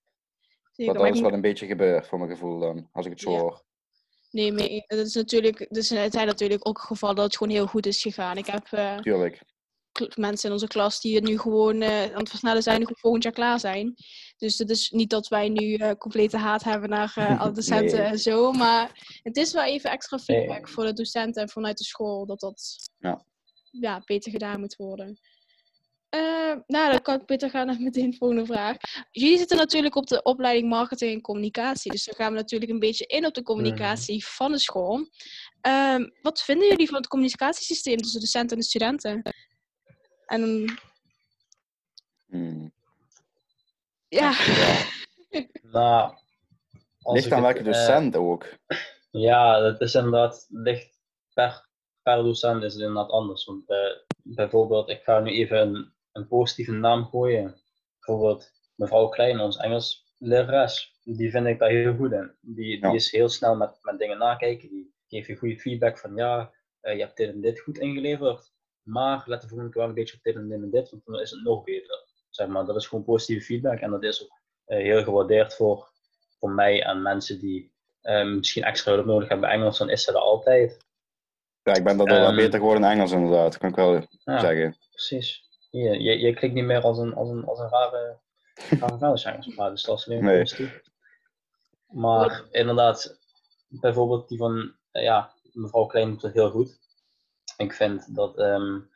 Uh, 0.76 0.92
dat 0.94 1.14
is 1.14 1.20
wel 1.20 1.32
een 1.32 1.40
beetje 1.40 1.66
gebeurd, 1.66 2.06
voor 2.06 2.18
mijn 2.18 2.30
gevoel 2.30 2.58
dan, 2.58 2.88
als 2.92 3.06
ik 3.06 3.12
het 3.12 3.20
zo 3.20 3.30
hoor. 3.30 3.66
Nee, 4.30 4.52
mee. 4.52 4.84
Dat 4.86 5.06
is 5.06 5.14
natuurlijk, 5.14 5.66
dus 5.70 5.88
het 5.88 6.12
zijn 6.12 6.26
natuurlijk 6.26 6.68
ook 6.68 6.80
gevallen 6.80 7.16
dat 7.16 7.24
het 7.24 7.36
gewoon 7.36 7.52
heel 7.52 7.66
goed 7.66 7.86
is 7.86 8.02
gegaan. 8.02 8.36
Ik 8.36 8.46
heb 8.46 8.68
uh, 8.70 8.98
Tuurlijk. 8.98 9.42
mensen 10.14 10.48
in 10.48 10.54
onze 10.54 10.66
klas 10.66 11.00
die 11.00 11.14
het 11.14 11.24
nu 11.24 11.38
gewoon 11.38 11.82
uh, 11.82 12.02
aan 12.02 12.18
het 12.18 12.28
versnellen 12.28 12.62
zijn 12.62 12.86
en 12.86 12.96
volgend 12.96 13.22
jaar 13.22 13.32
klaar 13.32 13.60
zijn. 13.60 13.94
Dus 14.36 14.58
het 14.58 14.70
is 14.70 14.90
niet 14.90 15.10
dat 15.10 15.28
wij 15.28 15.48
nu 15.48 15.76
uh, 15.76 15.90
complete 15.90 16.36
haat 16.36 16.64
hebben 16.64 16.90
naar 16.90 17.36
alle 17.38 17.52
docenten 17.60 18.04
en 18.04 18.18
zo. 18.18 18.52
Maar 18.52 19.18
het 19.22 19.36
is 19.36 19.52
wel 19.52 19.64
even 19.64 19.90
extra 19.90 20.18
feedback 20.18 20.68
voor 20.68 20.84
de 20.84 20.92
docenten 20.92 21.42
en 21.42 21.48
vanuit 21.48 21.78
de 21.78 21.84
school 21.84 22.26
dat 22.26 22.40
dat 22.40 22.90
ja. 22.98 23.24
Ja, 23.70 24.02
beter 24.04 24.30
gedaan 24.30 24.60
moet 24.60 24.76
worden. 24.76 25.18
Uh, 26.16 26.54
nou, 26.66 26.90
dan 26.90 27.02
kan 27.02 27.20
ik 27.20 27.26
beter 27.26 27.50
gaan 27.50 27.66
naar 27.66 27.80
meteen 27.80 28.10
de 28.10 28.16
volgende 28.16 28.46
vraag. 28.46 28.76
Jullie 29.10 29.38
zitten 29.38 29.56
natuurlijk 29.56 29.94
op 29.94 30.06
de 30.06 30.22
opleiding 30.22 30.68
marketing 30.68 31.12
en 31.12 31.20
communicatie. 31.20 31.90
Dus 31.90 32.04
dan 32.04 32.14
gaan 32.14 32.32
we 32.32 32.38
natuurlijk 32.38 32.70
een 32.70 32.78
beetje 32.78 33.06
in 33.06 33.26
op 33.26 33.34
de 33.34 33.42
communicatie 33.42 34.26
van 34.26 34.52
de 34.52 34.58
school. 34.58 35.08
Uh, 35.66 35.98
wat 36.22 36.42
vinden 36.42 36.68
jullie 36.68 36.86
van 36.86 36.96
het 36.96 37.08
communicatiesysteem 37.08 37.96
tussen 37.96 38.20
de 38.20 38.24
docenten 38.24 38.56
en 38.56 38.62
de 38.62 38.68
studenten? 38.68 39.22
En... 40.26 40.78
Hmm. 42.26 42.72
Ja. 44.08 44.32
nou, 45.72 46.14
ligt 46.98 47.32
aan 47.32 47.42
welke 47.42 47.62
docent 47.62 48.14
uh, 48.14 48.20
ook. 48.20 48.46
Ja, 49.10 49.60
dat 49.60 49.80
is 49.80 49.94
inderdaad, 49.94 50.46
ligt 50.50 51.00
per, 51.34 51.68
per 52.02 52.16
docent 52.16 52.62
is 52.62 52.72
het 52.72 52.82
inderdaad 52.82 53.10
anders. 53.10 53.44
Want 53.44 53.70
uh, 53.70 53.76
bijvoorbeeld, 54.22 54.88
ik 54.88 55.02
ga 55.02 55.20
nu 55.20 55.30
even 55.30 55.58
een 55.58 55.96
een 56.12 56.28
positieve 56.28 56.72
naam 56.72 57.04
gooien. 57.04 57.60
Bijvoorbeeld 57.98 58.52
mevrouw 58.74 59.08
Klein, 59.08 59.40
ons 59.40 59.56
Engels 59.56 60.06
lerares, 60.18 60.98
die 61.04 61.30
vind 61.30 61.46
ik 61.46 61.58
daar 61.58 61.70
heel 61.70 61.94
goed 61.94 62.12
in. 62.12 62.32
Die, 62.40 62.80
die 62.80 62.94
is 62.94 63.10
heel 63.10 63.28
snel 63.28 63.56
met, 63.56 63.78
met 63.80 63.98
dingen 63.98 64.18
nakijken, 64.18 64.68
die 64.68 64.94
geeft 65.08 65.26
je 65.26 65.36
goede 65.36 65.58
feedback 65.58 65.98
van 65.98 66.14
ja, 66.14 66.52
uh, 66.82 66.94
je 66.94 67.00
hebt 67.00 67.16
dit 67.16 67.32
en 67.32 67.40
dit 67.40 67.60
goed 67.60 67.78
ingeleverd, 67.78 68.52
maar 68.82 69.22
let 69.26 69.40
de 69.40 69.48
volgende 69.48 69.72
keer 69.72 69.80
wel 69.80 69.90
een 69.90 69.96
beetje 69.96 70.16
op 70.16 70.22
dit 70.22 70.34
en 70.34 70.48
dit 70.48 70.62
en 70.62 70.70
dit, 70.70 70.90
want 70.90 71.04
dan 71.04 71.20
is 71.20 71.30
het 71.30 71.42
nog 71.42 71.64
beter. 71.64 72.06
Zeg 72.30 72.46
maar, 72.46 72.64
dat 72.64 72.76
is 72.76 72.86
gewoon 72.86 73.04
positieve 73.04 73.44
feedback 73.44 73.78
en 73.78 73.90
dat 73.90 74.02
is 74.02 74.22
ook 74.22 74.40
uh, 74.66 74.78
heel 74.78 75.02
gewaardeerd 75.02 75.54
voor, 75.54 75.90
voor 76.38 76.50
mij 76.50 76.82
en 76.82 77.02
mensen 77.02 77.40
die 77.40 77.72
uh, 78.02 78.24
misschien 78.24 78.62
extra 78.62 78.92
hulp 78.92 79.06
nodig 79.06 79.28
hebben 79.28 79.48
bij 79.48 79.58
Engels, 79.58 79.78
dan 79.78 79.90
is 79.90 80.02
ze 80.02 80.10
er 80.10 80.18
altijd. 80.18 80.86
Ja, 81.62 81.74
ik 81.74 81.84
ben 81.84 81.96
dat 81.96 82.08
wel 82.08 82.28
um, 82.28 82.36
beter 82.36 82.58
geworden 82.58 82.82
in 82.82 82.90
Engels 82.90 83.12
inderdaad, 83.12 83.58
kan 83.58 83.68
ik 83.68 83.76
wel 83.76 83.92
ja, 84.24 84.38
zeggen. 84.38 84.76
Precies. 84.90 85.47
Je, 85.70 86.02
je, 86.02 86.18
je 86.18 86.34
klinkt 86.34 86.56
niet 86.56 86.64
meer 86.64 86.80
als 86.80 86.98
een, 86.98 87.14
als 87.14 87.28
een, 87.28 87.44
als 87.44 87.58
een 87.58 87.68
rare, 87.68 88.18
rare 88.80 88.98
vuilniszanger, 88.98 89.54
maar 89.56 89.70
dus 89.70 89.82
dat 89.82 89.98
is 89.98 90.06
alleen 90.06 90.24
nee. 90.24 90.70
Maar 91.86 92.44
inderdaad, 92.50 93.18
bijvoorbeeld 93.68 94.28
die 94.28 94.38
van, 94.38 94.74
eh, 94.90 95.02
ja, 95.02 95.34
mevrouw 95.52 95.86
Klein 95.86 96.10
doet 96.10 96.22
het 96.22 96.34
heel 96.34 96.50
goed. 96.50 96.78
Ik 97.56 97.72
vind 97.72 98.14
dat, 98.14 98.38
um, 98.38 98.90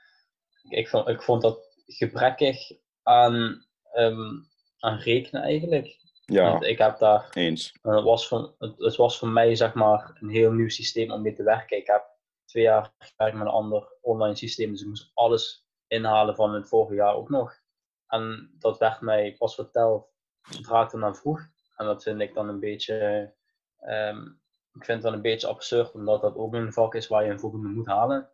ik, 0.68 0.88
vond, 0.88 1.08
ik 1.08 1.22
vond 1.22 1.42
dat 1.42 1.82
gebrekkig 1.86 2.72
aan, 3.02 3.66
um, 3.94 4.48
aan 4.78 4.98
rekenen 4.98 5.42
eigenlijk. 5.42 6.00
Ja, 6.24 6.50
Want 6.50 6.64
ik 6.64 6.78
heb 6.78 6.98
daar, 6.98 7.30
eens. 7.32 7.72
Het 7.82 8.04
was, 8.04 8.28
voor, 8.28 8.54
het, 8.58 8.78
het, 8.78 8.96
was 8.96 9.18
voor 9.18 9.28
mij 9.28 9.54
zeg 9.54 9.74
maar 9.74 10.18
een 10.20 10.28
heel 10.28 10.52
nieuw 10.52 10.68
systeem 10.68 11.12
om 11.12 11.22
mee 11.22 11.34
te 11.34 11.42
werken. 11.42 11.76
Ik 11.76 11.86
heb 11.86 12.04
twee 12.44 12.62
jaar 12.62 12.94
gewerkt 12.98 13.36
met 13.36 13.46
een 13.46 13.52
ander 13.52 13.98
online 14.00 14.36
systeem, 14.36 14.70
dus 14.70 14.80
ik 14.80 14.86
moest 14.86 15.10
alles 15.14 15.61
inhalen 15.92 16.34
van 16.34 16.54
het 16.54 16.68
vorige 16.68 16.94
jaar 16.94 17.14
ook 17.14 17.28
nog. 17.28 17.60
En 18.06 18.50
dat 18.58 18.78
werd 18.78 19.00
mij 19.00 19.34
pas 19.38 19.54
verteld 19.54 20.10
zodra 20.42 20.84
ik 20.84 20.92
naar 20.92 21.16
vroeg. 21.16 21.40
En 21.76 21.86
dat 21.86 22.02
vind 22.02 22.20
ik 22.20 22.34
dan 22.34 22.48
een 22.48 22.60
beetje, 22.60 23.32
um, 23.80 24.40
ik 24.72 24.84
vind 24.84 25.02
dan 25.02 25.12
een 25.12 25.22
beetje 25.22 25.46
absurd, 25.46 25.92
omdat 25.92 26.20
dat 26.20 26.36
ook 26.36 26.54
een 26.54 26.72
vak 26.72 26.94
is 26.94 27.08
waar 27.08 27.24
je 27.24 27.30
een 27.30 27.40
voldoende 27.40 27.68
moet 27.68 27.86
halen. 27.86 28.30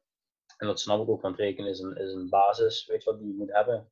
En 0.57 0.67
dat 0.67 0.81
snap 0.81 1.03
ik 1.03 1.09
ook, 1.09 1.23
want 1.23 1.37
rekenen 1.37 1.71
is 1.71 1.81
een, 1.81 1.97
is 1.97 2.13
een 2.13 2.29
basis, 2.29 2.87
weet 2.87 3.05
je 3.05 3.11
wat, 3.11 3.19
die 3.19 3.29
je 3.29 3.35
moet 3.35 3.53
hebben. 3.53 3.91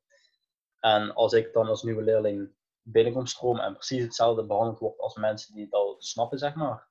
En 0.79 1.13
als 1.13 1.33
ik 1.33 1.53
dan 1.53 1.67
als 1.67 1.83
nieuwe 1.83 2.03
leerling 2.03 2.55
binnenkom 2.81 3.25
stromen 3.25 3.63
en 3.63 3.73
precies 3.73 4.03
hetzelfde 4.03 4.45
behandeld 4.45 4.79
wordt 4.79 4.99
als 4.99 5.15
mensen 5.15 5.53
die 5.53 5.63
het 5.63 5.73
al 5.73 5.95
snappen, 5.97 6.37
zeg 6.37 6.55
maar, 6.55 6.87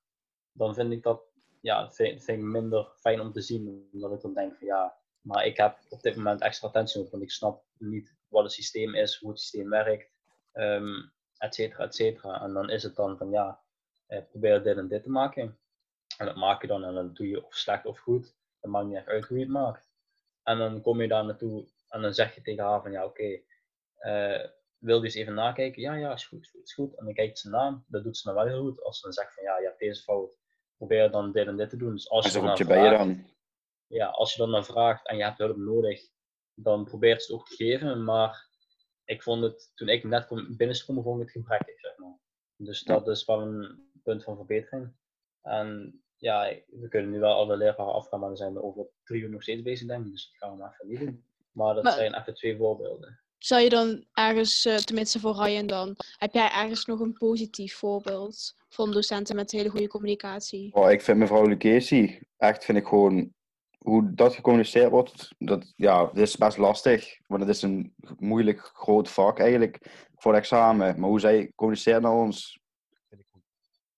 dan 0.52 0.74
vind 0.74 0.92
ik 0.92 1.02
dat 1.02 1.22
ja, 1.60 1.90
vind, 1.90 2.24
vind 2.24 2.38
ik 2.38 2.44
minder 2.44 2.92
fijn 2.96 3.20
om 3.20 3.32
te 3.32 3.40
zien. 3.40 3.88
Omdat 3.92 4.12
ik 4.12 4.20
dan 4.20 4.34
denk 4.34 4.56
van 4.56 4.66
ja, 4.66 4.98
maar 5.26 5.46
ik 5.46 5.56
heb 5.56 5.78
op 5.88 6.02
dit 6.02 6.16
moment 6.16 6.40
extra 6.40 6.68
attentie 6.68 7.00
op, 7.00 7.10
want 7.10 7.22
ik 7.22 7.30
snap 7.30 7.64
niet 7.78 8.14
wat 8.28 8.42
het 8.42 8.52
systeem 8.52 8.94
is, 8.94 9.16
hoe 9.16 9.30
het 9.30 9.40
systeem 9.40 9.68
werkt, 9.68 10.10
um, 10.52 11.12
et 11.38 11.54
cetera, 11.54 11.84
et 11.84 11.94
cetera. 11.94 12.42
En 12.42 12.52
dan 12.52 12.70
is 12.70 12.82
het 12.82 12.96
dan 12.96 13.16
van 13.16 13.30
ja, 13.30 13.60
eh, 14.06 14.22
probeer 14.30 14.62
dit 14.62 14.76
en 14.76 14.88
dit 14.88 15.02
te 15.02 15.10
maken. 15.10 15.58
En 16.18 16.26
dat 16.26 16.36
maak 16.36 16.62
je 16.62 16.68
dan 16.68 16.84
en 16.84 16.94
dan 16.94 17.12
doe 17.12 17.28
je 17.28 17.46
of 17.46 17.54
slecht 17.54 17.86
of 17.86 17.98
goed. 17.98 18.34
Dat 18.60 18.70
maakt 18.70 18.86
niet 18.86 18.96
echt 18.96 19.06
uit 19.06 19.26
hoe 19.26 19.38
je 19.38 19.44
het 19.44 19.52
maakt. 19.52 19.88
En 20.42 20.58
dan 20.58 20.80
kom 20.80 21.02
je 21.02 21.08
daar 21.08 21.24
naartoe 21.24 21.66
en 21.88 22.02
dan 22.02 22.14
zeg 22.14 22.34
je 22.34 22.42
tegen 22.42 22.64
haar 22.64 22.82
van 22.82 22.92
ja, 22.92 23.04
oké, 23.04 23.22
okay, 23.22 24.40
uh, 24.40 24.48
wil 24.78 24.98
je 24.98 25.04
eens 25.04 25.14
even 25.14 25.34
nakijken? 25.34 25.82
Ja, 25.82 25.94
ja, 25.94 26.12
is 26.12 26.26
goed, 26.26 26.42
is 26.42 26.50
goed, 26.50 26.62
is 26.62 26.74
goed. 26.74 26.94
En 26.94 27.04
dan 27.04 27.14
kijkt 27.14 27.38
ze 27.38 27.48
na, 27.48 27.82
dat 27.86 28.02
doet 28.02 28.16
ze 28.16 28.26
dan 28.26 28.34
wel 28.34 28.46
heel 28.46 28.62
goed. 28.62 28.82
Als 28.82 28.96
ze 28.96 29.02
dan 29.02 29.12
zegt 29.12 29.34
van 29.34 29.44
ja, 29.44 29.58
je 29.58 29.66
hebt 29.66 29.78
deze 29.78 30.02
fout, 30.02 30.38
probeer 30.76 31.10
dan 31.10 31.32
dit 31.32 31.46
en 31.46 31.56
dit 31.56 31.70
te 31.70 31.76
doen. 31.76 31.92
Dus 31.92 32.10
als 32.10 32.32
je 32.32 32.40
dan 32.40 32.66
bij 32.66 32.84
je 32.84 32.90
dan? 32.90 33.24
Ja, 33.86 34.06
als 34.06 34.32
je 34.32 34.38
dan 34.38 34.50
naar 34.50 34.64
vraagt 34.64 35.08
en 35.08 35.16
je 35.16 35.24
hebt 35.24 35.38
hulp 35.38 35.56
nodig, 35.56 36.00
dan 36.54 36.84
probeert 36.84 37.22
ze 37.22 37.32
het 37.32 37.40
ook 37.40 37.48
te 37.48 37.54
geven. 37.54 38.04
Maar 38.04 38.48
ik 39.04 39.22
vond 39.22 39.42
het, 39.42 39.72
toen 39.74 39.88
ik 39.88 40.04
net 40.04 40.26
kom, 40.26 40.56
binnenstroom, 40.56 41.02
vond 41.02 41.20
ik 41.20 41.22
het 41.22 41.36
gebrekkig, 41.36 41.80
zeg 41.80 41.96
maar. 41.96 42.18
Dus 42.56 42.82
dat 42.82 43.08
is 43.08 43.24
wel 43.24 43.40
een 43.40 43.90
punt 44.02 44.24
van 44.24 44.36
verbetering. 44.36 44.92
En 45.42 46.00
ja, 46.16 46.54
we 46.66 46.88
kunnen 46.88 47.10
nu 47.10 47.18
wel 47.18 47.34
alle 47.34 47.56
leraren 47.56 47.92
afgaan, 47.92 48.20
maar 48.20 48.28
dan 48.28 48.38
zijn 48.38 48.54
we 48.54 48.62
over 48.62 48.86
drie 49.04 49.22
uur 49.22 49.30
nog 49.30 49.42
steeds 49.42 49.62
bezig, 49.62 49.86
denk 49.86 50.06
ik. 50.06 50.12
Dus 50.12 50.30
dat 50.30 50.48
gaan 50.48 50.58
we 50.58 50.64
even 50.64 50.88
niet 50.88 50.98
doen. 50.98 51.24
Maar 51.52 51.74
dat 51.74 51.92
zijn 51.92 52.14
even 52.14 52.34
twee 52.34 52.56
voorbeelden. 52.56 53.20
Zou 53.38 53.62
je 53.62 53.68
dan 53.68 54.04
ergens, 54.12 54.66
uh, 54.66 54.76
tenminste 54.76 55.20
voor 55.20 55.34
Ryan 55.34 55.66
dan, 55.66 55.96
heb 56.16 56.32
jij 56.32 56.50
ergens 56.50 56.84
nog 56.84 57.00
een 57.00 57.12
positief 57.12 57.74
voorbeeld 57.74 58.54
van 58.68 58.92
docenten 58.92 59.36
met 59.36 59.50
hele 59.50 59.68
goede 59.68 59.88
communicatie? 59.88 60.74
Oh, 60.74 60.90
ik 60.90 61.02
vind 61.02 61.18
mevrouw 61.18 61.46
Lucchesi, 61.46 62.20
echt 62.36 62.64
vind 62.64 62.78
ik 62.78 62.86
gewoon, 62.86 63.34
hoe 63.78 64.14
dat 64.14 64.34
gecommuniceerd 64.34 64.90
wordt, 64.90 65.34
dat, 65.38 65.72
ja, 65.76 66.04
dat 66.04 66.18
is 66.18 66.36
best 66.36 66.56
lastig. 66.56 67.18
Want 67.26 67.40
het 67.40 67.50
is 67.50 67.62
een 67.62 67.94
moeilijk 68.18 68.60
groot 68.60 69.10
vak 69.10 69.38
eigenlijk 69.38 69.78
voor 70.14 70.32
het 70.32 70.40
examen. 70.40 71.00
Maar 71.00 71.08
hoe 71.08 71.20
zij 71.20 71.52
communiceert 71.54 72.02
naar 72.02 72.12
ons. 72.12 72.60
Op 73.08 73.18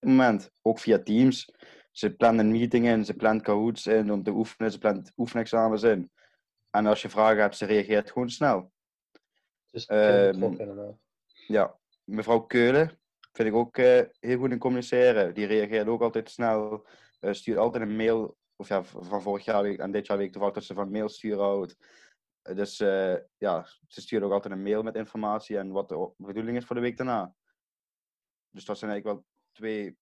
dit 0.01 0.11
moment, 0.11 0.51
ook 0.63 0.79
via 0.79 1.03
Teams. 1.03 1.53
Ze 1.91 2.15
plannen 2.15 2.51
meetingen 2.51 2.99
in, 2.99 3.05
ze 3.05 3.15
plant 3.15 3.43
Kahoots 3.43 3.87
in 3.87 4.13
om 4.13 4.23
te 4.23 4.31
oefenen, 4.31 4.73
ze 4.73 4.79
plant 4.79 5.13
oefenexamens 5.17 5.83
in. 5.83 6.11
En 6.71 6.87
als 6.87 7.03
je 7.03 7.09
vragen 7.09 7.41
hebt, 7.41 7.57
ze 7.57 7.65
reageert 7.65 8.11
gewoon 8.11 8.31
snel. 8.31 8.73
Dus 9.71 9.91
um, 9.91 10.57
ja, 11.47 11.79
mevrouw 12.05 12.41
Keulen 12.41 13.01
vind 13.33 13.49
ik 13.49 13.55
ook 13.55 13.79
uh, 13.79 14.01
heel 14.21 14.39
goed 14.39 14.51
in 14.51 14.59
communiceren. 14.59 15.35
Die 15.35 15.47
reageert 15.47 15.89
ook 15.89 16.03
altijd 16.03 16.31
snel. 16.31 16.87
Uh, 17.21 17.33
stuurt 17.33 17.59
altijd 17.59 17.83
een 17.83 17.97
mail. 17.97 18.37
Of 18.61 18.69
ja, 18.69 18.85
van 18.85 19.23
vorig 19.23 19.45
jaar 19.45 19.65
en 19.65 19.91
dit 19.91 20.07
jaar 20.07 20.17
weet 20.17 20.27
ik 20.27 20.33
toevallig 20.33 20.57
dat 20.57 20.65
ze 20.65 20.75
van 20.75 20.91
mail 20.91 21.09
sturen 21.09 21.45
houdt. 21.45 21.77
Uh, 22.43 22.57
dus 22.57 22.77
ja, 23.39 23.67
ze 23.87 24.01
stuurt 24.01 24.23
ook 24.23 24.33
altijd 24.33 24.53
een 24.53 24.63
mail 24.63 24.83
met 24.83 24.95
informatie 24.95 25.59
en 25.59 25.71
wat 25.71 25.89
de 25.89 26.11
bedoeling 26.17 26.57
is 26.57 26.65
voor 26.65 26.77
de 26.77 26.83
week 26.83 26.97
daarna. 26.97 27.35
Dus 28.51 28.65
dat 28.65 28.79
zijn 28.79 28.91
eigenlijk 28.91 29.21
wel 29.21 29.29
twee 29.53 29.99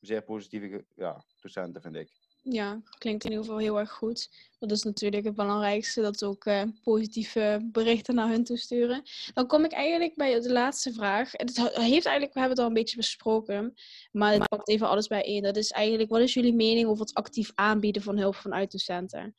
zeer 0.00 0.22
positieve 0.22 0.86
ja, 0.94 1.24
docenten, 1.40 1.82
vind 1.82 1.96
ik. 1.96 2.23
Ja, 2.46 2.82
klinkt 2.98 3.24
in 3.24 3.30
ieder 3.30 3.44
geval 3.44 3.60
heel 3.60 3.78
erg 3.78 3.90
goed. 3.90 4.28
Dat 4.58 4.70
is 4.70 4.82
natuurlijk 4.82 5.24
het 5.24 5.34
belangrijkste, 5.34 6.00
dat 6.00 6.24
ook 6.24 6.44
uh, 6.44 6.62
positieve 6.82 7.68
berichten 7.72 8.14
naar 8.14 8.28
hun 8.28 8.44
toe 8.44 8.56
sturen. 8.56 9.02
Dan 9.34 9.46
kom 9.46 9.64
ik 9.64 9.72
eigenlijk 9.72 10.14
bij 10.14 10.40
de 10.40 10.52
laatste 10.52 10.92
vraag. 10.92 11.32
Het 11.32 11.56
heeft 11.74 12.06
eigenlijk, 12.06 12.32
we 12.32 12.40
hebben 12.40 12.50
het 12.50 12.58
al 12.58 12.66
een 12.66 12.72
beetje 12.72 12.96
besproken, 12.96 13.74
maar 14.12 14.32
het 14.32 14.48
pakt 14.48 14.68
even 14.68 14.88
alles 14.88 15.06
bijeen. 15.06 15.42
Dat 15.42 15.56
is 15.56 15.70
eigenlijk, 15.70 16.10
wat 16.10 16.20
is 16.20 16.34
jullie 16.34 16.54
mening 16.54 16.88
over 16.88 17.04
het 17.04 17.14
actief 17.14 17.52
aanbieden 17.54 18.02
van 18.02 18.18
hulp 18.18 18.34
vanuit 18.34 18.72
docenten? 18.72 19.34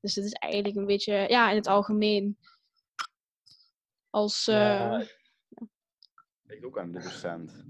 Dus 0.00 0.14
het 0.14 0.24
is 0.24 0.32
eigenlijk 0.32 0.76
een 0.76 0.86
beetje, 0.86 1.12
ja, 1.28 1.50
in 1.50 1.56
het 1.56 1.66
algemeen. 1.66 2.38
Als... 4.10 4.48
Uh, 4.48 4.54
ja, 4.56 5.06
ligt 6.42 6.64
ook 6.64 6.78
aan 6.78 6.92
de 6.92 7.00
docent. 7.00 7.64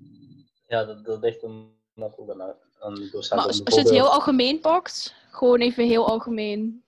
Ja, 0.66 0.84
dat, 0.84 1.04
dat 1.04 1.20
ligt 1.22 1.40
dan 1.40 1.74
ook 1.94 2.30
aan 2.30 2.56
maar 2.80 3.44
als, 3.44 3.56
je 3.64 3.78
het 3.78 3.90
heel 3.90 4.12
algemeen 4.12 4.60
pakt, 4.60 5.14
gewoon 5.30 5.60
even 5.60 5.86
heel 5.86 6.06
algemeen. 6.06 6.84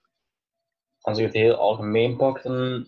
Als 1.01 1.19
je 1.19 1.25
het 1.25 1.33
heel 1.33 1.55
algemeen 1.55 2.17
pakt, 2.17 2.43
dan 2.43 2.87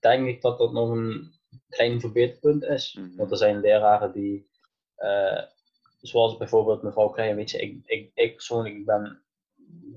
denk 0.00 0.26
ik 0.26 0.42
dat 0.42 0.58
dat 0.58 0.72
nog 0.72 0.90
een 0.90 1.32
klein 1.68 2.00
verbeterpunt 2.00 2.62
is. 2.62 2.94
Mhm. 2.94 3.16
Want 3.16 3.30
er 3.30 3.36
zijn 3.36 3.60
leraren 3.60 4.12
die, 4.12 4.50
uh, 4.98 5.42
zoals 6.00 6.36
bijvoorbeeld 6.36 6.82
mevrouw 6.82 7.08
Klein, 7.08 7.36
weet 7.36 7.50
je, 7.50 7.58
ik, 7.58 7.80
ik, 7.84 8.10
ik 8.14 8.34
persoonlijk 8.34 8.84
ben 8.84 9.22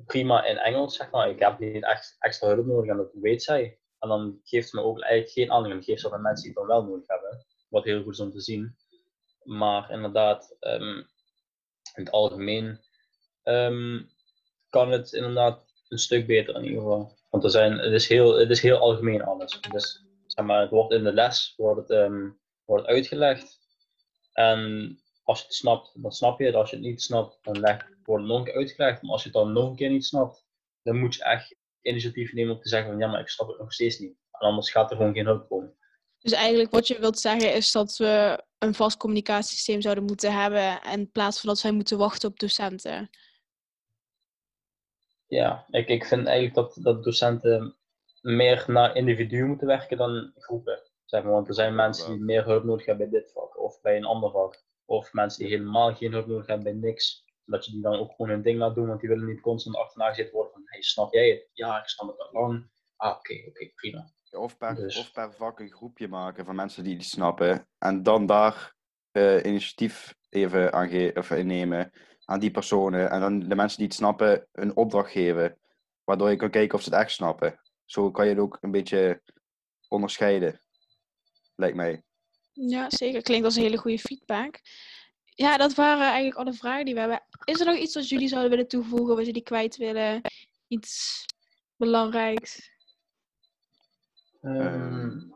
prima 0.06 0.46
in 0.46 0.58
Engels, 0.58 0.96
zeg 0.96 1.12
maar. 1.12 1.30
Ik 1.30 1.40
heb 1.40 1.60
niet 1.60 1.84
echt 1.84 2.16
extra 2.20 2.48
hulp 2.48 2.66
nodig 2.66 2.90
en 2.90 2.98
dat 2.98 3.12
weet 3.14 3.44
zij. 3.44 3.80
En 4.00 4.10
dan 4.10 4.40
geeft 4.44 4.70
ze 4.70 4.76
me 4.76 4.82
ook 4.82 5.02
eigenlijk 5.02 5.32
geen 5.32 5.52
aandacht. 5.52 5.74
Dan 5.74 5.84
geeft 5.84 6.02
ze 6.02 6.14
aan 6.14 6.22
mensen 6.22 6.44
die 6.44 6.54
het 6.54 6.68
dan 6.68 6.78
wel 6.78 6.86
nodig 6.86 7.08
hebben. 7.08 7.46
Wat 7.70 7.84
heel 7.84 8.04
goed 8.04 8.14
is 8.14 8.20
om 8.20 8.32
te 8.32 8.42
zien. 8.42 8.76
Maar 9.44 9.92
inderdaad, 9.92 10.56
ehm, 10.60 11.04
in 11.96 12.04
het 12.04 12.12
algemeen 12.12 12.80
ehm, 13.44 14.02
kan 14.70 14.92
het 14.92 15.14
inderdaad 15.14 15.66
een 15.90 15.98
stuk 15.98 16.28
beter 16.28 16.56
in 16.56 16.64
ieder 16.64 16.82
geval. 16.82 17.18
Want 17.30 17.44
er 17.44 17.50
zijn, 17.50 17.78
het, 17.78 17.94
is 17.94 18.08
heel, 18.08 18.38
het 18.38 18.50
is 18.50 18.62
heel 18.62 18.78
algemeen 18.78 19.24
alles. 19.24 19.60
Dus 19.72 20.06
zeg 20.28 20.46
maar, 20.46 20.62
het 20.62 20.70
wordt 20.70 20.94
in 20.94 21.04
de 21.04 21.14
les 21.14 21.54
wordt 21.58 21.80
het, 21.80 21.90
um, 21.90 22.40
wordt 22.66 22.86
uitgelegd. 22.86 23.60
En 24.34 25.00
als 25.24 25.40
je 25.40 25.46
het 25.46 25.56
snapt, 25.56 25.92
dan 26.02 26.12
snap 26.12 26.40
je 26.40 26.46
het. 26.46 26.56
Als 26.56 26.70
je 26.70 26.76
het 26.76 26.86
niet 26.86 27.02
snapt, 27.02 27.40
dan 27.42 27.60
wordt 28.04 28.24
het 28.24 28.32
nog 28.32 28.38
een 28.38 28.44
keer 28.44 28.56
uitgelegd. 28.56 29.02
Maar 29.02 29.12
als 29.12 29.24
je 29.24 29.30
het 29.30 29.38
dan 29.38 29.54
nog 29.54 29.70
een 29.70 29.76
keer 29.76 29.90
niet 29.90 30.06
snapt, 30.06 30.46
dan 30.84 31.00
moet 31.00 31.16
je 31.16 31.24
echt 31.24 31.56
initiatief 31.82 32.34
nemen 32.34 32.56
om 32.56 32.62
te 32.62 32.70
zeggen 32.70 32.90
van 32.90 33.00
ja, 33.00 33.08
maar 33.08 33.20
ik 33.20 33.30
snap 33.30 33.48
het 33.48 33.60
nog 33.60 33.74
steeds 33.74 34.00
niet. 34.00 34.18
En 34.32 34.48
anders 34.48 34.72
gaat 34.72 34.92
er 34.92 34.98
gewoon 34.98 35.14
geen 35.14 35.26
hulp 35.26 35.50
komen. 35.50 35.76
Dus 36.26 36.34
eigenlijk 36.34 36.72
wat 36.72 36.88
je 36.88 37.00
wilt 37.00 37.20
zeggen 37.20 37.54
is 37.54 37.72
dat 37.72 37.98
we 37.98 38.44
een 38.58 38.74
vast 38.74 38.98
communicatiesysteem 38.98 39.82
zouden 39.82 40.04
moeten 40.04 40.42
hebben 40.42 40.82
in 40.92 41.12
plaats 41.12 41.40
van 41.40 41.50
dat 41.50 41.58
zij 41.58 41.72
moeten 41.72 41.98
wachten 41.98 42.30
op 42.30 42.40
docenten. 42.40 43.10
Ja, 45.28 45.66
ik, 45.70 45.88
ik 45.88 46.06
vind 46.06 46.26
eigenlijk 46.26 46.56
dat, 46.56 46.78
dat 46.82 47.04
docenten 47.04 47.78
meer 48.22 48.64
naar 48.68 48.96
individuen 48.96 49.48
moeten 49.48 49.68
werken 49.68 49.98
dan 49.98 50.32
groepen. 50.36 50.82
Zeg 51.06 51.24
want 51.24 51.48
er 51.48 51.54
zijn 51.54 51.76
mensen 51.76 52.12
die 52.12 52.24
meer 52.24 52.46
hulp 52.46 52.64
nodig 52.64 52.86
hebben 52.86 53.10
bij 53.10 53.20
dit 53.20 53.32
vak 53.32 53.64
of 53.64 53.82
bij 53.82 53.98
een 53.98 54.06
ander 54.06 54.32
vak. 54.32 54.64
Of 54.86 55.14
mensen 55.14 55.40
die 55.40 55.54
helemaal 55.54 55.96
geen 55.96 56.12
hulp 56.12 56.28
nodig 56.28 56.48
hebben 56.48 56.80
bij 56.80 56.90
niks. 56.90 57.26
Dat 57.44 57.66
je 57.66 57.72
die 57.72 57.82
dan 57.82 58.00
ook 58.00 58.12
gewoon 58.12 58.32
hun 58.32 58.42
ding 58.42 58.60
laat 58.60 58.76
doen, 58.76 58.88
want 58.88 59.00
die 59.00 59.10
willen 59.10 59.28
niet 59.28 59.42
constant 59.42 59.76
achterna 59.76 60.10
gezet 60.10 60.32
worden 60.32 60.52
van 60.52 60.62
hey, 60.66 60.82
snap 60.82 61.14
jij 61.14 61.30
het? 61.30 61.50
Ja, 61.54 61.80
ik 61.82 61.88
snap 61.88 62.08
het 62.08 62.20
al 62.20 62.42
lang. 62.42 62.70
Ah, 62.96 63.18
oké, 63.18 63.34
oké, 63.48 63.72
prima. 63.76 64.14
Of 64.36 64.58
per, 64.58 64.76
dus. 64.76 64.98
of 64.98 65.12
per 65.12 65.34
vak 65.34 65.60
een 65.60 65.72
groepje 65.72 66.08
maken 66.08 66.46
van 66.46 66.56
mensen 66.56 66.84
die 66.84 66.96
die 66.96 67.06
snappen. 67.06 67.68
En 67.78 68.04
dan 68.04 68.26
daar 68.26 68.74
uh, 69.12 69.44
initiatief 69.44 70.16
even 70.30 70.74
aan 70.74 71.16
of 71.16 71.32
innemen 71.32 71.92
aan 72.26 72.40
die 72.40 72.52
personen. 72.52 73.10
En 73.10 73.20
dan 73.20 73.40
de 73.40 73.56
mensen 73.56 73.78
die 73.78 73.88
het 73.88 73.96
snappen 73.96 74.48
een 74.52 74.76
opdracht 74.76 75.12
geven. 75.12 75.58
Waardoor 76.04 76.30
je 76.30 76.36
kan 76.36 76.50
kijken 76.50 76.78
of 76.78 76.84
ze 76.84 76.90
het 76.90 77.00
echt 77.00 77.12
snappen. 77.12 77.60
Zo 77.86 78.12
kan 78.12 78.26
je 78.26 78.32
het 78.32 78.40
ook 78.40 78.58
een 78.62 78.72
beetje 78.72 79.22
onderscheiden. 79.88 80.62
Lijkt 81.56 81.76
mij. 81.76 82.04
Ja, 82.54 82.90
zeker. 82.90 83.22
Klinkt 83.22 83.46
als 83.46 83.56
een 83.56 83.62
hele 83.62 83.78
goede 83.78 84.00
feedback. 84.00 84.60
Ja, 85.24 85.58
dat 85.58 85.74
waren 85.74 86.06
eigenlijk 86.06 86.36
alle 86.36 86.54
vragen 86.54 86.86
die 86.86 86.94
we 86.94 87.00
hebben. 87.00 87.24
Is 87.44 87.60
er 87.60 87.66
nog 87.66 87.76
iets 87.76 87.96
wat 87.96 88.10
jullie 88.10 88.28
zouden 88.28 88.50
willen 88.50 88.68
toevoegen, 88.68 89.16
wat 89.16 89.26
jullie 89.26 89.44
kwijt 89.44 89.78
willen? 89.78 90.22
Iets 90.68 91.26
belangrijks? 91.76 92.75
Um... 94.46 95.34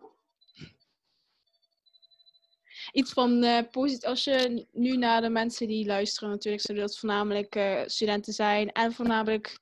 Iets 2.91 3.13
van 3.13 3.43
uh, 3.43 3.59
positief. 3.71 4.09
Als 4.09 4.23
je 4.23 4.67
nu 4.71 4.97
naar 4.97 5.21
de 5.21 5.29
mensen 5.29 5.67
die 5.67 5.85
luisteren, 5.85 6.29
natuurlijk 6.29 6.63
zullen 6.63 6.81
dat 6.81 6.97
voornamelijk 6.97 7.55
uh, 7.55 7.81
studenten 7.85 8.33
zijn 8.33 8.71
en 8.71 8.93
voornamelijk 8.93 9.59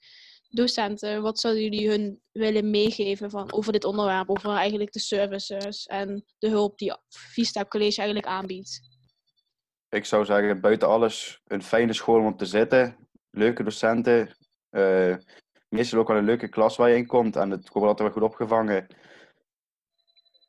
docenten. 0.49 1.21
Wat 1.21 1.39
zouden 1.39 1.63
jullie 1.63 1.89
hun 1.89 2.21
willen 2.31 2.69
meegeven 2.69 3.29
van, 3.29 3.53
over 3.53 3.71
dit 3.71 3.83
onderwerp, 3.83 4.29
over 4.29 4.49
eigenlijk 4.49 4.91
de 4.91 4.99
services 4.99 5.85
en 5.85 6.25
de 6.39 6.49
hulp 6.49 6.77
die 6.77 6.95
Vista 7.09 7.65
College 7.65 7.97
eigenlijk 7.97 8.27
aanbiedt? 8.27 8.81
Ik 9.89 10.05
zou 10.05 10.25
zeggen, 10.25 10.61
buiten 10.61 10.87
alles 10.87 11.41
een 11.45 11.63
fijne 11.63 11.93
school 11.93 12.23
om 12.23 12.37
te 12.37 12.45
zitten, 12.45 13.09
leuke 13.29 13.63
docenten, 13.63 14.35
uh, 14.71 15.15
meestal 15.69 15.99
ook 15.99 16.07
wel 16.07 16.17
een 16.17 16.25
leuke 16.25 16.47
klas 16.47 16.75
waar 16.75 16.89
je 16.89 16.95
in 16.95 17.07
komt 17.07 17.35
en 17.35 17.49
het 17.51 17.69
wordt 17.69 17.87
altijd 17.87 18.13
wel 18.13 18.17
goed 18.17 18.31
opgevangen 18.31 18.87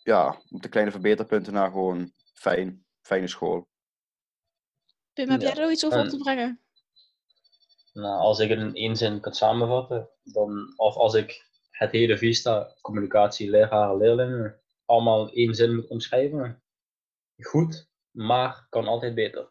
ja, 0.09 0.41
op 0.51 0.63
de 0.63 0.69
kleine 0.69 0.91
verbeterpunten 0.91 1.53
naar 1.53 1.71
gewoon 1.71 2.13
fijn, 2.35 2.85
fijne 3.01 3.29
school. 3.29 3.69
Pim, 5.13 5.31
heb 5.31 5.41
jij 5.41 5.51
er 5.51 5.61
nog 5.61 5.71
iets 5.71 5.85
over 5.87 6.01
op 6.01 6.09
te 6.09 6.17
brengen? 6.17 6.61
Nou, 7.93 8.21
als 8.21 8.39
ik 8.39 8.49
het 8.49 8.59
in 8.59 8.75
één 8.75 8.97
zin 8.97 9.21
kan 9.21 9.35
samenvatten, 9.35 10.09
dan, 10.23 10.73
of 10.77 10.97
als 10.97 11.15
ik 11.15 11.47
het 11.71 11.93
hele 11.93 12.19
Vista, 12.19 12.75
communicatie, 12.81 13.51
leraren, 13.51 13.97
leerlingen, 13.97 14.61
allemaal 14.85 15.29
in 15.29 15.35
één 15.35 15.55
zin 15.55 15.75
moet 15.75 15.89
omschrijven. 15.89 16.63
Goed, 17.41 17.89
maar 18.11 18.67
kan 18.69 18.87
altijd 18.87 19.15
beter. 19.15 19.51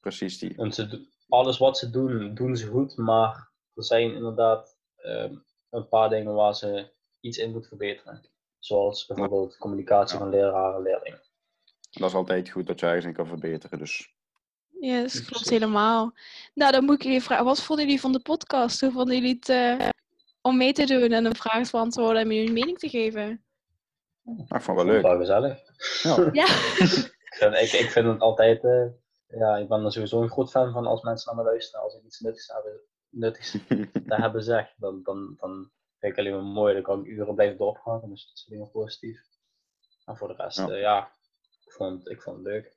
Precies 0.00 0.38
die. 0.38 0.54
Want 0.56 0.74
ze, 0.74 1.06
alles 1.28 1.58
wat 1.58 1.78
ze 1.78 1.90
doen, 1.90 2.34
doen 2.34 2.56
ze 2.56 2.66
goed, 2.66 2.96
maar 2.96 3.50
er 3.74 3.84
zijn 3.84 4.14
inderdaad 4.14 4.76
ehm, 4.96 5.34
een 5.70 5.88
paar 5.88 6.08
dingen 6.08 6.34
waar 6.34 6.54
ze 6.54 6.92
iets 7.20 7.38
in 7.38 7.52
moet 7.52 7.66
verbeteren. 7.66 8.30
Zoals 8.60 9.06
bijvoorbeeld 9.06 9.56
communicatie 9.56 10.18
Ja. 10.18 10.22
van 10.22 10.30
leraar 10.32 10.74
en 10.74 10.82
leerling. 10.82 11.16
Dat 11.90 12.08
is 12.08 12.14
altijd 12.14 12.50
goed 12.50 12.66
dat 12.66 12.80
je 12.80 12.86
ergens 12.86 13.04
in 13.04 13.12
kan 13.12 13.26
verbeteren. 13.26 13.78
Dus 13.78 14.14
Yes, 14.80 15.00
Precies. 15.00 15.24
klopt 15.28 15.50
helemaal. 15.50 16.12
Nou, 16.54 16.72
dan 16.72 16.84
moet 16.84 16.94
ik 16.94 17.02
jullie 17.02 17.22
vragen, 17.22 17.44
wat 17.44 17.62
vonden 17.62 17.84
jullie 17.84 18.00
van 18.00 18.12
de 18.12 18.20
podcast? 18.20 18.80
Hoe 18.80 18.90
vonden 18.92 19.14
jullie 19.14 19.34
het 19.40 19.48
eh, 19.48 19.88
om 20.42 20.56
mee 20.56 20.72
te 20.72 20.84
doen 20.86 21.10
en 21.12 21.24
een 21.24 21.34
vraag 21.36 21.64
te 21.64 21.70
beantwoorden 21.70 22.22
en 22.22 22.28
me 22.28 22.34
jullie 22.34 22.52
mening 22.52 22.78
te 22.78 22.88
geven? 22.88 23.44
nou, 24.22 24.38
ik 24.48 24.60
vond 24.62 24.78
het 24.78 24.86
wel 24.86 24.96
Ik 24.96 25.00
vond 25.02 25.18
leuk. 25.18 25.28
het 25.28 25.28
wel 25.28 25.54
gezellig. 25.54 26.32
Ja. 26.32 26.32
Ja, 27.38 27.48
Ik 27.50 27.68
vind, 27.68 27.80
ik, 27.80 27.90
vind 27.90 28.06
het 28.06 28.20
altijd, 28.20 28.64
eh, 28.64 28.86
ja, 29.28 29.56
ik 29.56 29.68
ben 29.68 29.84
er 29.84 29.92
sowieso 29.92 30.22
een 30.22 30.30
groot 30.30 30.50
fan 30.50 30.72
van 30.72 30.86
als 30.86 31.02
mensen 31.02 31.34
naar 31.34 31.44
me 31.44 31.50
luisteren. 31.50 31.84
Als 31.84 31.94
ik 31.94 32.04
iets 32.04 32.20
nuttigs, 32.20 32.46
hebben, 32.52 32.80
nuttigs 33.08 33.50
te 33.50 33.88
hebben 34.24 34.42
zeg, 34.42 34.72
dan, 34.76 35.00
dan, 35.02 35.34
dan 35.40 35.70
vind 36.00 36.12
ik 36.12 36.18
alleen 36.18 36.32
maar 36.32 36.42
mooi. 36.52 36.74
Dan 36.74 36.82
kan 36.82 37.00
ik 37.00 37.06
uren 37.06 37.34
blijven 37.34 37.58
doorgaan, 37.58 38.00
dus 38.08 38.26
dat 38.26 38.36
is 38.36 38.46
alleen 38.48 38.60
maar 38.60 38.70
positief. 38.70 39.20
En 40.04 40.16
voor 40.16 40.28
de 40.28 40.34
rest, 40.34 40.58
Ja. 40.58 40.74
ja 40.74 41.12
ik, 41.64 41.72
vond, 41.72 42.10
ik 42.10 42.22
vond 42.22 42.36
het 42.36 42.46
leuk. 42.46 42.76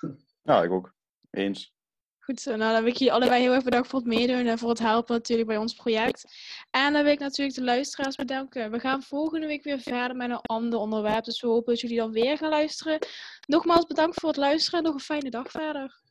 ja, 0.42 0.62
ik 0.62 0.70
ook. 0.70 0.94
Eens. 1.30 1.72
goed 2.18 2.40
zo. 2.40 2.56
Nou, 2.56 2.72
dan 2.72 2.82
wil 2.82 2.92
ik 2.92 2.98
jullie 2.98 3.12
allebei 3.12 3.42
heel 3.42 3.52
erg 3.52 3.64
bedanken 3.64 3.90
voor 3.90 3.98
het 3.98 4.08
meedoen 4.08 4.46
en 4.46 4.58
voor 4.58 4.68
het 4.68 4.78
helpen 4.78 5.14
natuurlijk 5.14 5.48
bij 5.48 5.56
ons 5.56 5.74
project. 5.74 6.34
En 6.70 6.92
dan 6.92 7.02
wil 7.02 7.12
ik 7.12 7.18
natuurlijk 7.18 7.56
de 7.56 7.64
luisteraars 7.64 8.16
bedanken. 8.16 8.70
We 8.70 8.78
gaan 8.80 9.02
volgende 9.02 9.46
week 9.46 9.62
weer 9.62 9.80
verder 9.80 10.16
met 10.16 10.30
een 10.30 10.40
ander 10.40 10.78
onderwerp, 10.78 11.24
dus 11.24 11.40
we 11.40 11.46
hopen 11.46 11.72
dat 11.72 11.80
jullie 11.80 11.96
dan 11.96 12.12
weer 12.12 12.36
gaan 12.36 12.50
luisteren. 12.50 12.98
Nogmaals 13.46 13.86
bedankt 13.86 14.20
voor 14.20 14.28
het 14.28 14.38
luisteren 14.38 14.78
en 14.78 14.84
nog 14.84 14.94
een 14.94 15.00
fijne 15.00 15.30
dag 15.30 15.50
verder. 15.50 16.02